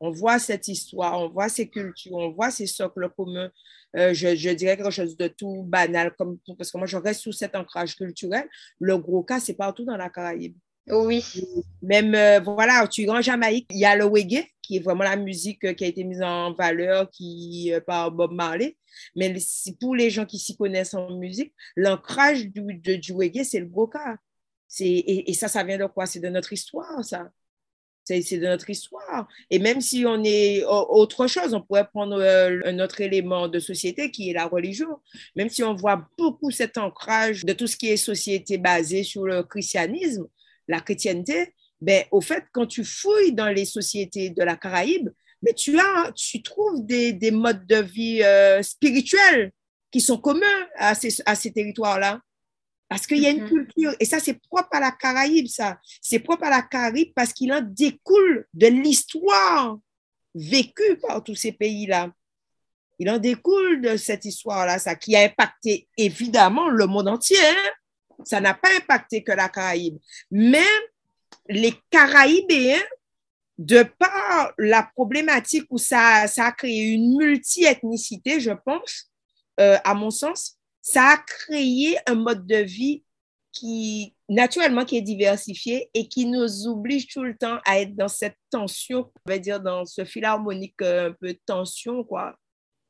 On 0.00 0.10
voit 0.10 0.38
cette 0.38 0.68
histoire, 0.68 1.20
on 1.20 1.28
voit 1.28 1.48
ces 1.48 1.68
cultures, 1.68 2.14
on 2.14 2.30
voit 2.30 2.52
ces 2.52 2.68
socles 2.68 3.10
communs. 3.16 3.50
Euh, 3.96 4.14
je, 4.14 4.36
je, 4.36 4.50
dirais 4.50 4.76
quelque 4.76 4.90
chose 4.90 5.16
de 5.16 5.26
tout 5.26 5.64
banal, 5.64 6.14
comme, 6.16 6.38
parce 6.56 6.70
que 6.70 6.78
moi, 6.78 6.86
je 6.86 6.96
reste 6.96 7.22
sous 7.22 7.32
cet 7.32 7.56
ancrage 7.56 7.96
culturel. 7.96 8.48
Le 8.78 8.96
gros 8.96 9.24
cas, 9.24 9.40
c'est 9.40 9.54
partout 9.54 9.84
dans 9.84 9.96
la 9.96 10.08
Caraïbe. 10.08 10.56
Oui. 10.90 11.24
Même, 11.82 12.14
euh, 12.14 12.40
voilà, 12.40 12.86
tu 12.88 13.02
es 13.02 13.10
en 13.10 13.20
Jamaïque, 13.20 13.66
il 13.70 13.78
y 13.78 13.84
a 13.84 13.96
le 13.96 14.04
reggae, 14.04 14.46
qui 14.62 14.76
est 14.76 14.80
vraiment 14.80 15.04
la 15.04 15.16
musique 15.16 15.64
euh, 15.64 15.72
qui 15.72 15.84
a 15.84 15.88
été 15.88 16.04
mise 16.04 16.22
en 16.22 16.52
valeur 16.54 17.10
qui, 17.10 17.72
euh, 17.72 17.80
par 17.80 18.10
Bob 18.10 18.32
Marley. 18.32 18.76
Mais 19.16 19.34
pour 19.80 19.94
les 19.94 20.10
gens 20.10 20.24
qui 20.26 20.38
s'y 20.38 20.56
connaissent 20.56 20.94
en 20.94 21.16
musique, 21.16 21.54
l'ancrage 21.76 22.46
du, 22.48 22.98
du 22.98 23.12
reggae, 23.12 23.44
c'est 23.44 23.60
le 23.60 23.66
Broca. 23.66 24.16
Et, 24.80 25.30
et 25.30 25.34
ça, 25.34 25.48
ça 25.48 25.64
vient 25.64 25.78
de 25.78 25.86
quoi? 25.86 26.06
C'est 26.06 26.20
de 26.20 26.28
notre 26.28 26.52
histoire, 26.52 27.04
ça. 27.04 27.30
C'est 28.08 28.38
de 28.38 28.46
notre 28.46 28.70
histoire. 28.70 29.28
Et 29.50 29.58
même 29.58 29.80
si 29.80 30.04
on 30.06 30.22
est 30.24 30.64
autre 30.64 31.26
chose, 31.26 31.52
on 31.52 31.60
pourrait 31.60 31.88
prendre 31.88 32.22
un 32.22 32.78
autre 32.78 33.00
élément 33.02 33.48
de 33.48 33.58
société 33.58 34.10
qui 34.10 34.30
est 34.30 34.32
la 34.32 34.46
religion. 34.46 34.98
Même 35.36 35.50
si 35.50 35.62
on 35.62 35.74
voit 35.74 36.08
beaucoup 36.16 36.50
cet 36.50 36.78
ancrage 36.78 37.44
de 37.44 37.52
tout 37.52 37.66
ce 37.66 37.76
qui 37.76 37.88
est 37.88 37.98
société 37.98 38.56
basée 38.56 39.02
sur 39.02 39.26
le 39.26 39.42
christianisme, 39.42 40.26
la 40.68 40.80
chrétienté, 40.80 41.54
ben, 41.80 42.04
au 42.10 42.20
fait, 42.20 42.44
quand 42.52 42.66
tu 42.66 42.84
fouilles 42.84 43.34
dans 43.34 43.50
les 43.50 43.64
sociétés 43.64 44.30
de 44.30 44.42
la 44.42 44.56
Caraïbe, 44.56 45.10
mais 45.42 45.52
ben, 45.52 45.54
tu, 45.54 45.78
as, 45.78 46.12
tu 46.16 46.42
trouves 46.42 46.84
des, 46.84 47.12
des 47.12 47.30
modes 47.30 47.66
de 47.66 47.76
vie 47.76 48.22
euh, 48.22 48.62
spirituels 48.62 49.52
qui 49.90 50.00
sont 50.00 50.18
communs 50.18 50.66
à 50.76 50.94
ces 50.94 51.52
territoires-là. 51.52 52.20
Parce 52.88 53.06
qu'il 53.06 53.18
y 53.18 53.26
a 53.26 53.30
une 53.30 53.44
mm-hmm. 53.44 53.48
culture, 53.48 53.94
et 54.00 54.04
ça, 54.04 54.18
c'est 54.18 54.40
propre 54.48 54.68
à 54.72 54.80
la 54.80 54.92
Caraïbe, 54.92 55.46
ça. 55.46 55.78
C'est 56.00 56.20
propre 56.20 56.44
à 56.44 56.50
la 56.50 56.62
Caraïbe 56.62 57.12
parce 57.14 57.32
qu'il 57.32 57.52
en 57.52 57.60
découle 57.60 58.46
de 58.54 58.66
l'histoire 58.66 59.78
vécue 60.34 60.96
par 61.06 61.22
tous 61.22 61.34
ces 61.34 61.52
pays-là. 61.52 62.10
Il 62.98 63.10
en 63.10 63.18
découle 63.18 63.80
de 63.82 63.96
cette 63.96 64.24
histoire-là, 64.24 64.78
ça, 64.78 64.94
qui 64.94 65.14
a 65.14 65.22
impacté 65.22 65.88
évidemment 65.96 66.68
le 66.68 66.86
monde 66.86 67.08
entier. 67.08 67.36
Hein. 67.40 67.70
Ça 68.24 68.40
n'a 68.40 68.54
pas 68.54 68.70
impacté 68.76 69.22
que 69.22 69.32
la 69.32 69.48
Caraïbe. 69.48 69.98
Mais 70.30 70.66
les 71.48 71.74
Caraïbéens, 71.90 72.82
de 73.58 73.82
par 73.82 74.52
la 74.56 74.84
problématique 74.94 75.66
où 75.70 75.78
ça, 75.78 76.28
ça 76.28 76.46
a 76.46 76.52
créé 76.52 76.92
une 76.92 77.16
multi-ethnicité, 77.16 78.38
je 78.40 78.52
pense, 78.52 79.10
euh, 79.58 79.76
à 79.84 79.94
mon 79.94 80.10
sens, 80.10 80.57
ça 80.90 81.02
a 81.10 81.16
créé 81.18 81.98
un 82.06 82.14
mode 82.14 82.46
de 82.46 82.56
vie 82.56 83.04
qui, 83.52 84.14
naturellement, 84.28 84.86
qui 84.86 84.96
est 84.96 85.02
diversifié 85.02 85.90
et 85.92 86.08
qui 86.08 86.24
nous 86.24 86.66
oblige 86.66 87.08
tout 87.08 87.22
le 87.22 87.36
temps 87.36 87.58
à 87.66 87.80
être 87.80 87.94
dans 87.94 88.08
cette 88.08 88.38
tension, 88.50 89.10
on 89.26 89.30
va 89.30 89.38
dire, 89.38 89.60
dans 89.60 89.84
ce 89.84 90.06
fil 90.06 90.24
harmonique 90.24 90.80
euh, 90.80 91.10
un 91.10 91.12
peu 91.12 91.34
tension, 91.44 92.04
quoi 92.04 92.36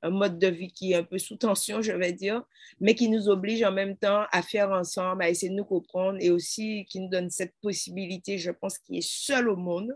un 0.02 0.10
mode 0.10 0.38
de 0.38 0.46
vie 0.46 0.70
qui 0.70 0.92
est 0.92 0.96
un 0.96 1.02
peu 1.02 1.18
sous 1.18 1.36
tension, 1.36 1.82
je 1.82 1.90
vais 1.90 2.12
dire, 2.12 2.44
mais 2.78 2.94
qui 2.94 3.08
nous 3.08 3.28
oblige 3.28 3.64
en 3.64 3.72
même 3.72 3.96
temps 3.96 4.26
à 4.30 4.42
faire 4.42 4.70
ensemble, 4.70 5.24
à 5.24 5.28
essayer 5.28 5.50
de 5.50 5.56
nous 5.56 5.64
comprendre 5.64 6.18
et 6.20 6.30
aussi 6.30 6.86
qui 6.88 7.00
nous 7.00 7.08
donne 7.08 7.30
cette 7.30 7.54
possibilité, 7.60 8.38
je 8.38 8.52
pense, 8.52 8.78
qui 8.78 8.98
est 8.98 9.08
seule 9.08 9.48
au 9.48 9.56
monde. 9.56 9.90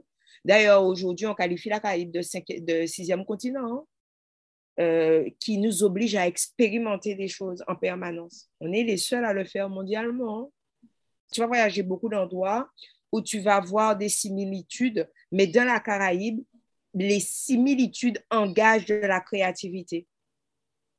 D'ailleurs, 0.44 0.82
aujourd'hui, 0.84 1.26
on 1.26 1.34
qualifie 1.34 1.68
la 1.68 1.78
Caraïbe 1.78 2.10
de, 2.10 2.20
de 2.64 2.86
sixième 2.86 3.24
continent, 3.24 3.64
hein, 3.64 3.84
euh, 4.80 5.28
qui 5.38 5.58
nous 5.58 5.82
oblige 5.82 6.14
à 6.14 6.26
expérimenter 6.26 7.14
des 7.14 7.28
choses 7.28 7.62
en 7.68 7.76
permanence. 7.76 8.48
On 8.61 8.72
est 8.72 8.85
les 8.85 8.96
seuls 8.96 9.24
à 9.24 9.32
le 9.32 9.44
faire 9.44 9.68
mondialement. 9.68 10.40
Hein. 10.40 10.88
Tu 11.32 11.40
vas 11.40 11.46
voyager 11.46 11.82
beaucoup 11.82 12.08
d'endroits 12.08 12.68
où 13.11 13.20
tu 13.20 13.40
vas 13.40 13.61
voir 13.61 13.96
des 13.96 14.08
similitudes, 14.08 15.08
mais 15.30 15.46
dans 15.46 15.66
la 15.66 15.80
Caraïbe, 15.80 16.42
les 16.94 17.20
similitudes 17.20 18.22
engagent 18.30 18.87
de 18.87 18.94
la 18.94 19.20
créativité. 19.20 20.06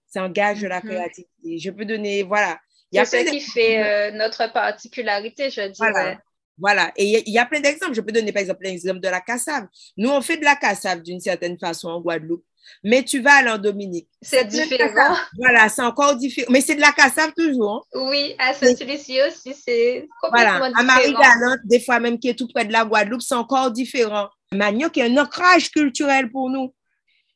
Ça 0.07 0.23
engage 0.23 0.61
de 0.61 0.67
la 0.67 0.79
mhm. 0.79 0.89
créativité. 0.89 1.57
Je 1.57 1.71
peux 1.71 1.85
donner, 1.85 2.23
voilà. 2.23 2.59
C'est 2.91 3.05
ce 3.05 3.31
qui 3.31 3.39
fait 3.39 3.83
euh, 3.83 4.11
notre 4.11 4.53
particularité, 4.53 5.49
je 5.49 5.61
dirais. 5.61 5.91
Voilà. 5.91 6.21
Voilà, 6.59 6.91
et 6.95 7.23
il 7.25 7.33
y, 7.33 7.39
a 7.39 7.47
plein 7.47 7.59
d'exemples. 7.59 7.95
Je 7.95 8.01
peux 8.01 8.11
donner 8.11 8.31
par 8.31 8.41
exemple 8.41 8.63
l'exemple 8.63 8.99
de 8.99 9.07
la 9.07 9.21
cassave. 9.21 9.67
Nous, 9.97 10.09
on 10.09 10.21
fait 10.21 10.37
de 10.37 10.43
la 10.43 10.55
cassave 10.55 11.01
d'une 11.01 11.19
certaine 11.19 11.57
façon 11.57 11.89
en 11.89 11.99
Guadeloupe, 11.99 12.45
mais 12.83 13.03
tu 13.03 13.21
vas 13.21 13.35
aller 13.35 13.49
en 13.49 13.57
Dominique. 13.57 14.07
C'est 14.21 14.45
différent. 14.45 15.15
Voilà, 15.37 15.69
c'est 15.69 15.81
encore 15.81 16.15
différent. 16.15 16.51
Mais 16.51 16.61
c'est 16.61 16.75
de 16.75 16.81
la 16.81 16.91
cassave 16.91 17.33
toujours. 17.37 17.85
Hein. 17.93 17.99
Oui, 18.09 18.35
à 18.37 18.53
Saint-Lucie 18.53 19.19
aussi, 19.27 19.53
c'est 19.53 20.07
complètement 20.21 20.57
voilà. 20.59 20.77
À 20.77 20.83
Marie-Galante, 20.83 21.59
des 21.65 21.79
fois 21.79 21.99
même 21.99 22.19
qui 22.19 22.29
est 22.29 22.35
tout 22.35 22.47
près 22.47 22.65
de 22.65 22.73
la 22.73 22.85
Guadeloupe, 22.85 23.21
c'est 23.21 23.35
encore 23.35 23.71
différent 23.71 24.29
manioc 24.53 24.97
est 24.97 25.03
un 25.03 25.17
ancrage 25.17 25.71
culturel 25.71 26.31
pour 26.31 26.49
nous. 26.49 26.73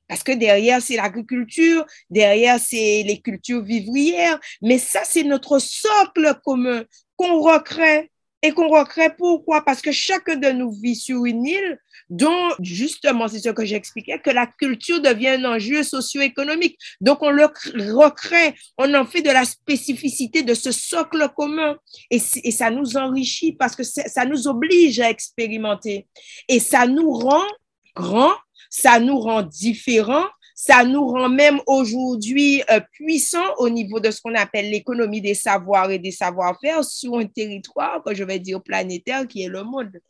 Parce 0.07 0.23
que 0.23 0.31
derrière, 0.31 0.81
c'est 0.81 0.95
l'agriculture, 0.95 1.85
derrière, 2.09 2.59
c'est 2.59 3.03
les 3.05 3.19
cultures 3.21 3.61
vivrières, 3.61 4.39
mais 4.61 4.77
ça, 4.77 5.01
c'est 5.03 5.23
notre 5.23 5.59
socle 5.59 6.39
commun 6.45 6.83
qu'on 7.17 7.41
recrée. 7.41 8.09
Et 8.43 8.51
qu'on 8.51 8.67
recrée 8.67 9.09
pourquoi? 9.17 9.65
Parce 9.65 9.81
que 9.81 9.91
chacun 9.91 10.35
de 10.35 10.49
nous 10.49 10.71
vit 10.71 10.95
sur 10.95 11.25
une 11.25 11.45
île 11.45 11.79
dont, 12.09 12.49
justement, 12.59 13.27
c'est 13.27 13.39
ce 13.39 13.49
que 13.49 13.65
j'expliquais, 13.65 14.19
que 14.19 14.29
la 14.29 14.45
culture 14.45 15.01
devient 15.01 15.29
un 15.29 15.45
enjeu 15.45 15.81
socio-économique. 15.83 16.77
Donc, 17.01 17.23
on 17.23 17.31
le 17.31 17.45
recrée, 17.93 18.53
on 18.77 18.93
en 18.93 19.05
fait 19.05 19.21
de 19.21 19.31
la 19.31 19.43
spécificité 19.43 20.43
de 20.43 20.53
ce 20.53 20.71
socle 20.71 21.27
commun. 21.35 21.77
Et, 22.11 22.21
et 22.43 22.51
ça 22.51 22.69
nous 22.69 22.95
enrichit 22.95 23.53
parce 23.53 23.75
que 23.75 23.83
ça 23.83 24.25
nous 24.25 24.47
oblige 24.47 24.99
à 24.99 25.09
expérimenter. 25.09 26.07
Et 26.47 26.59
ça 26.59 26.85
nous 26.85 27.11
rend 27.11 27.47
grands, 27.95 28.35
ça 28.69 28.99
nous 28.99 29.17
rend 29.19 29.41
différents, 29.41 30.27
ça 30.59 30.83
nous 30.83 31.07
rend 31.07 31.29
même 31.29 31.61
aujourd'hui 31.67 32.63
euh, 32.71 32.79
puissants 32.91 33.53
au 33.59 33.69
niveau 33.69 33.99
de 33.99 34.09
ce 34.09 34.19
qu'on 34.19 34.33
appelle 34.33 34.71
l'économie 34.71 35.21
des 35.21 35.35
savoirs 35.35 35.91
et 35.91 35.99
des 35.99 36.09
savoir-faire 36.09 36.83
sur 36.83 37.15
un 37.19 37.27
territoire 37.27 38.03
que 38.03 38.15
je 38.15 38.23
vais 38.23 38.39
dire 38.39 38.63
planétaire 38.63 39.27
qui 39.27 39.43
est 39.43 39.49
le 39.49 39.61
monde. 39.61 40.01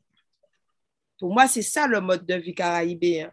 Pour 1.20 1.34
moi, 1.34 1.50
c'est 1.50 1.62
ça 1.62 1.86
le 1.86 2.00
mode 2.00 2.26
de 2.26 2.36
vie 2.36 2.56
caraïbéen. 2.56 3.30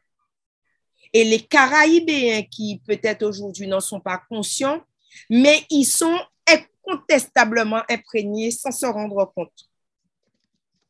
Et 1.12 1.22
les 1.22 1.38
Caraïbéens 1.38 2.42
qui 2.50 2.82
peut-être 2.84 3.22
aujourd'hui 3.22 3.68
n'en 3.68 3.78
sont 3.78 4.00
pas 4.00 4.20
conscients, 4.28 4.82
mais 5.30 5.62
ils 5.70 5.84
sont 5.84 6.18
incontestablement 6.48 7.82
imprégnés 7.88 8.50
sans 8.50 8.72
se 8.72 8.86
rendre 8.86 9.32
compte. 9.36 9.70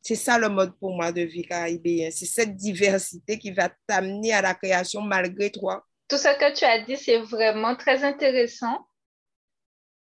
C'est 0.01 0.15
ça 0.15 0.39
le 0.39 0.49
mode 0.49 0.75
pour 0.79 0.95
moi 0.95 1.11
de 1.11 1.21
vie 1.21 1.45
caribéen. 1.45 2.09
C'est 2.11 2.25
cette 2.25 2.55
diversité 2.55 3.37
qui 3.37 3.51
va 3.51 3.69
t'amener 3.85 4.33
à 4.33 4.41
la 4.41 4.55
création 4.55 5.01
malgré 5.01 5.51
toi 5.51 5.85
tout 6.07 6.17
ce 6.17 6.37
que 6.37 6.53
tu 6.53 6.65
as 6.65 6.79
dit, 6.79 6.97
c'est 6.97 7.19
vraiment 7.19 7.75
très 7.75 8.03
intéressant. 8.03 8.87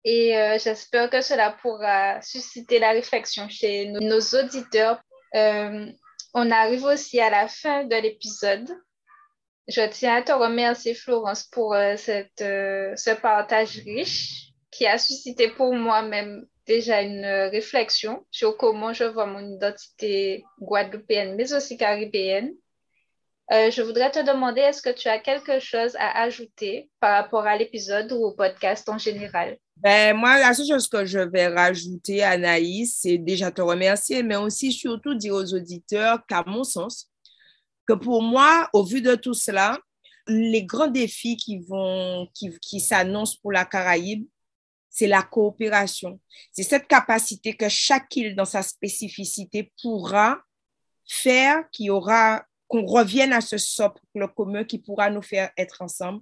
Et 0.03 0.35
euh, 0.35 0.57
j'espère 0.57 1.09
que 1.09 1.21
cela 1.21 1.51
pourra 1.61 2.21
susciter 2.21 2.79
la 2.79 2.91
réflexion 2.91 3.47
chez 3.49 3.87
nos, 3.87 4.19
auditeurs. 4.19 5.01
Euh, 5.35 5.91
on 6.33 6.49
arrive 6.49 6.85
aussi 6.85 7.19
à 7.19 7.29
la 7.29 7.47
fin 7.47 7.83
de 7.83 7.95
l'épisode. 7.95 8.67
Je 9.67 9.87
tiens 9.89 10.15
à 10.15 10.21
te 10.23 10.31
remercier, 10.31 10.95
Florence, 10.95 11.43
pour 11.43 11.75
euh, 11.75 11.95
ce 11.97 13.13
partage 13.21 13.77
riche 13.85 14.53
qui 14.71 14.87
a 14.87 14.97
suscité 14.97 15.49
pour 15.49 15.73
moi-même 15.75 16.47
déjà 16.65 17.01
une 17.01 17.25
réflexion 17.25 18.25
sur 18.31 18.57
comment 18.57 18.93
je 18.93 19.03
vois 19.03 19.25
mon 19.25 19.55
identité 19.55 20.43
guadeloupéenne, 20.59 21.35
mais 21.35 21.53
aussi 21.53 21.77
caribéenne. 21.77 22.53
Euh, 23.51 23.69
je 23.69 23.81
voudrais 23.81 24.11
te 24.11 24.19
demander, 24.19 24.61
est-ce 24.61 24.81
que 24.81 24.93
tu 24.93 25.09
as 25.09 25.19
quelque 25.19 25.59
chose 25.59 25.93
à 25.99 26.21
ajouter 26.21 26.89
par 27.01 27.21
rapport 27.21 27.45
à 27.45 27.57
l'épisode 27.57 28.11
ou 28.13 28.23
au 28.23 28.31
podcast 28.31 28.87
en 28.87 28.97
général? 28.97 29.57
Ben, 29.75 30.15
moi, 30.15 30.39
la 30.39 30.53
seule 30.53 30.67
chose 30.67 30.87
que 30.87 31.05
je 31.05 31.19
vais 31.19 31.47
rajouter, 31.47 32.23
Anaïs, 32.23 32.99
c'est 33.01 33.17
déjà 33.17 33.51
te 33.51 33.61
remercier, 33.61 34.23
mais 34.23 34.37
aussi 34.37 34.71
surtout 34.71 35.15
dire 35.15 35.33
aux 35.33 35.53
auditeurs 35.53 36.25
qu'à 36.27 36.43
mon 36.47 36.63
sens, 36.63 37.09
que 37.85 37.93
pour 37.93 38.21
moi, 38.21 38.69
au 38.73 38.85
vu 38.85 39.01
de 39.01 39.15
tout 39.15 39.33
cela, 39.33 39.77
Les 40.27 40.63
grands 40.63 40.87
défis 40.87 41.35
qui 41.35 41.59
qui, 42.33 42.57
qui 42.61 42.79
s'annoncent 42.79 43.39
pour 43.41 43.51
la 43.51 43.65
Caraïbe, 43.65 44.25
c'est 44.87 45.07
la 45.07 45.23
coopération. 45.23 46.19
C'est 46.53 46.63
cette 46.63 46.87
capacité 46.87 47.55
que 47.55 47.67
chaque 47.67 48.15
île, 48.15 48.35
dans 48.35 48.45
sa 48.45 48.61
spécificité, 48.61 49.73
pourra 49.81 50.39
faire, 51.09 51.63
qui 51.71 51.89
aura, 51.89 52.45
qu'on 52.71 52.85
revienne 52.85 53.33
à 53.33 53.41
ce 53.41 53.57
socle 53.57 53.99
commun 54.33 54.63
qui 54.63 54.79
pourra 54.79 55.09
nous 55.09 55.21
faire 55.21 55.51
être 55.57 55.81
ensemble. 55.81 56.21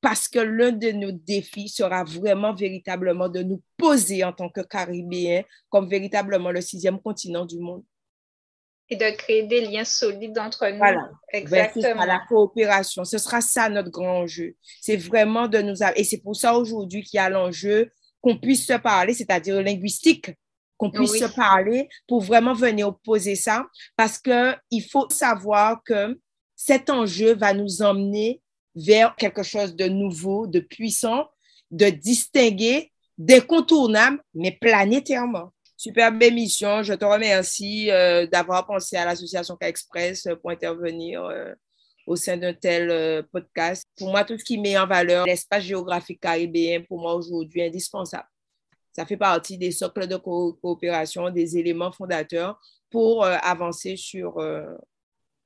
Parce 0.00 0.28
que 0.28 0.38
l'un 0.38 0.70
de 0.70 0.92
nos 0.92 1.10
défis 1.10 1.68
sera 1.68 2.04
vraiment, 2.04 2.54
véritablement 2.54 3.28
de 3.28 3.42
nous 3.42 3.60
poser 3.76 4.22
en 4.22 4.32
tant 4.32 4.48
que 4.48 4.60
Caribéens 4.60 5.42
comme 5.68 5.88
véritablement 5.88 6.52
le 6.52 6.60
sixième 6.60 7.00
continent 7.00 7.44
du 7.44 7.58
monde. 7.58 7.82
Et 8.88 8.96
de 8.96 9.10
créer 9.16 9.42
des 9.42 9.62
liens 9.62 9.84
solides 9.84 10.38
entre 10.38 10.68
nous. 10.68 10.78
Voilà. 10.78 11.10
Exactement. 11.32 12.04
la 12.04 12.20
coopération. 12.28 13.04
Ce 13.04 13.18
sera 13.18 13.40
ça 13.40 13.68
notre 13.68 13.90
grand 13.90 14.22
enjeu. 14.22 14.54
C'est 14.80 14.96
vraiment 14.96 15.48
de 15.48 15.58
nous. 15.58 15.82
Et 15.96 16.04
c'est 16.04 16.22
pour 16.22 16.36
ça 16.36 16.54
aujourd'hui 16.54 17.02
qu'il 17.02 17.18
y 17.18 17.20
a 17.20 17.28
l'enjeu 17.28 17.90
qu'on 18.20 18.38
puisse 18.38 18.66
se 18.66 18.74
parler, 18.74 19.12
c'est-à-dire 19.12 19.60
linguistique, 19.60 20.30
qu'on 20.80 20.90
puisse 20.90 21.18
se 21.18 21.26
parler 21.26 21.90
pour 22.08 22.22
vraiment 22.22 22.54
venir 22.54 22.88
opposer 22.88 23.34
ça, 23.36 23.66
parce 23.96 24.18
qu'il 24.18 24.82
faut 24.90 25.06
savoir 25.10 25.82
que 25.84 26.18
cet 26.56 26.88
enjeu 26.88 27.34
va 27.34 27.52
nous 27.52 27.82
emmener 27.82 28.40
vers 28.74 29.14
quelque 29.16 29.42
chose 29.42 29.76
de 29.76 29.84
nouveau, 29.84 30.46
de 30.46 30.58
puissant, 30.58 31.28
de 31.70 31.90
distingué, 31.90 32.90
d'incontournable, 33.18 34.22
mais 34.32 34.52
planétairement. 34.52 35.52
Superbe 35.76 36.22
émission. 36.22 36.82
Je 36.82 36.94
te 36.94 37.04
remercie 37.04 37.90
euh, 37.90 38.26
d'avoir 38.26 38.66
pensé 38.66 38.96
à 38.96 39.04
l'association 39.04 39.56
K 39.56 39.64
Express 39.64 40.28
pour 40.40 40.50
intervenir 40.50 41.24
euh, 41.24 41.52
au 42.06 42.16
sein 42.16 42.38
d'un 42.38 42.54
tel 42.54 42.90
euh, 42.90 43.22
podcast. 43.30 43.84
Pour 43.98 44.10
moi, 44.10 44.24
tout 44.24 44.38
ce 44.38 44.44
qui 44.44 44.56
met 44.56 44.78
en 44.78 44.86
valeur 44.86 45.26
l'espace 45.26 45.64
géographique 45.64 46.20
caribéen, 46.20 46.82
pour 46.88 47.00
moi 47.00 47.14
aujourd'hui, 47.14 47.62
indispensable. 47.62 48.29
Ça 48.92 49.06
fait 49.06 49.16
partie 49.16 49.56
des 49.56 49.70
socles 49.70 50.06
de 50.06 50.16
coopération, 50.16 51.30
des 51.30 51.56
éléments 51.56 51.92
fondateurs 51.92 52.60
pour 52.90 53.24
euh, 53.24 53.36
avancer 53.42 53.96
sur 53.96 54.38
euh, 54.38 54.66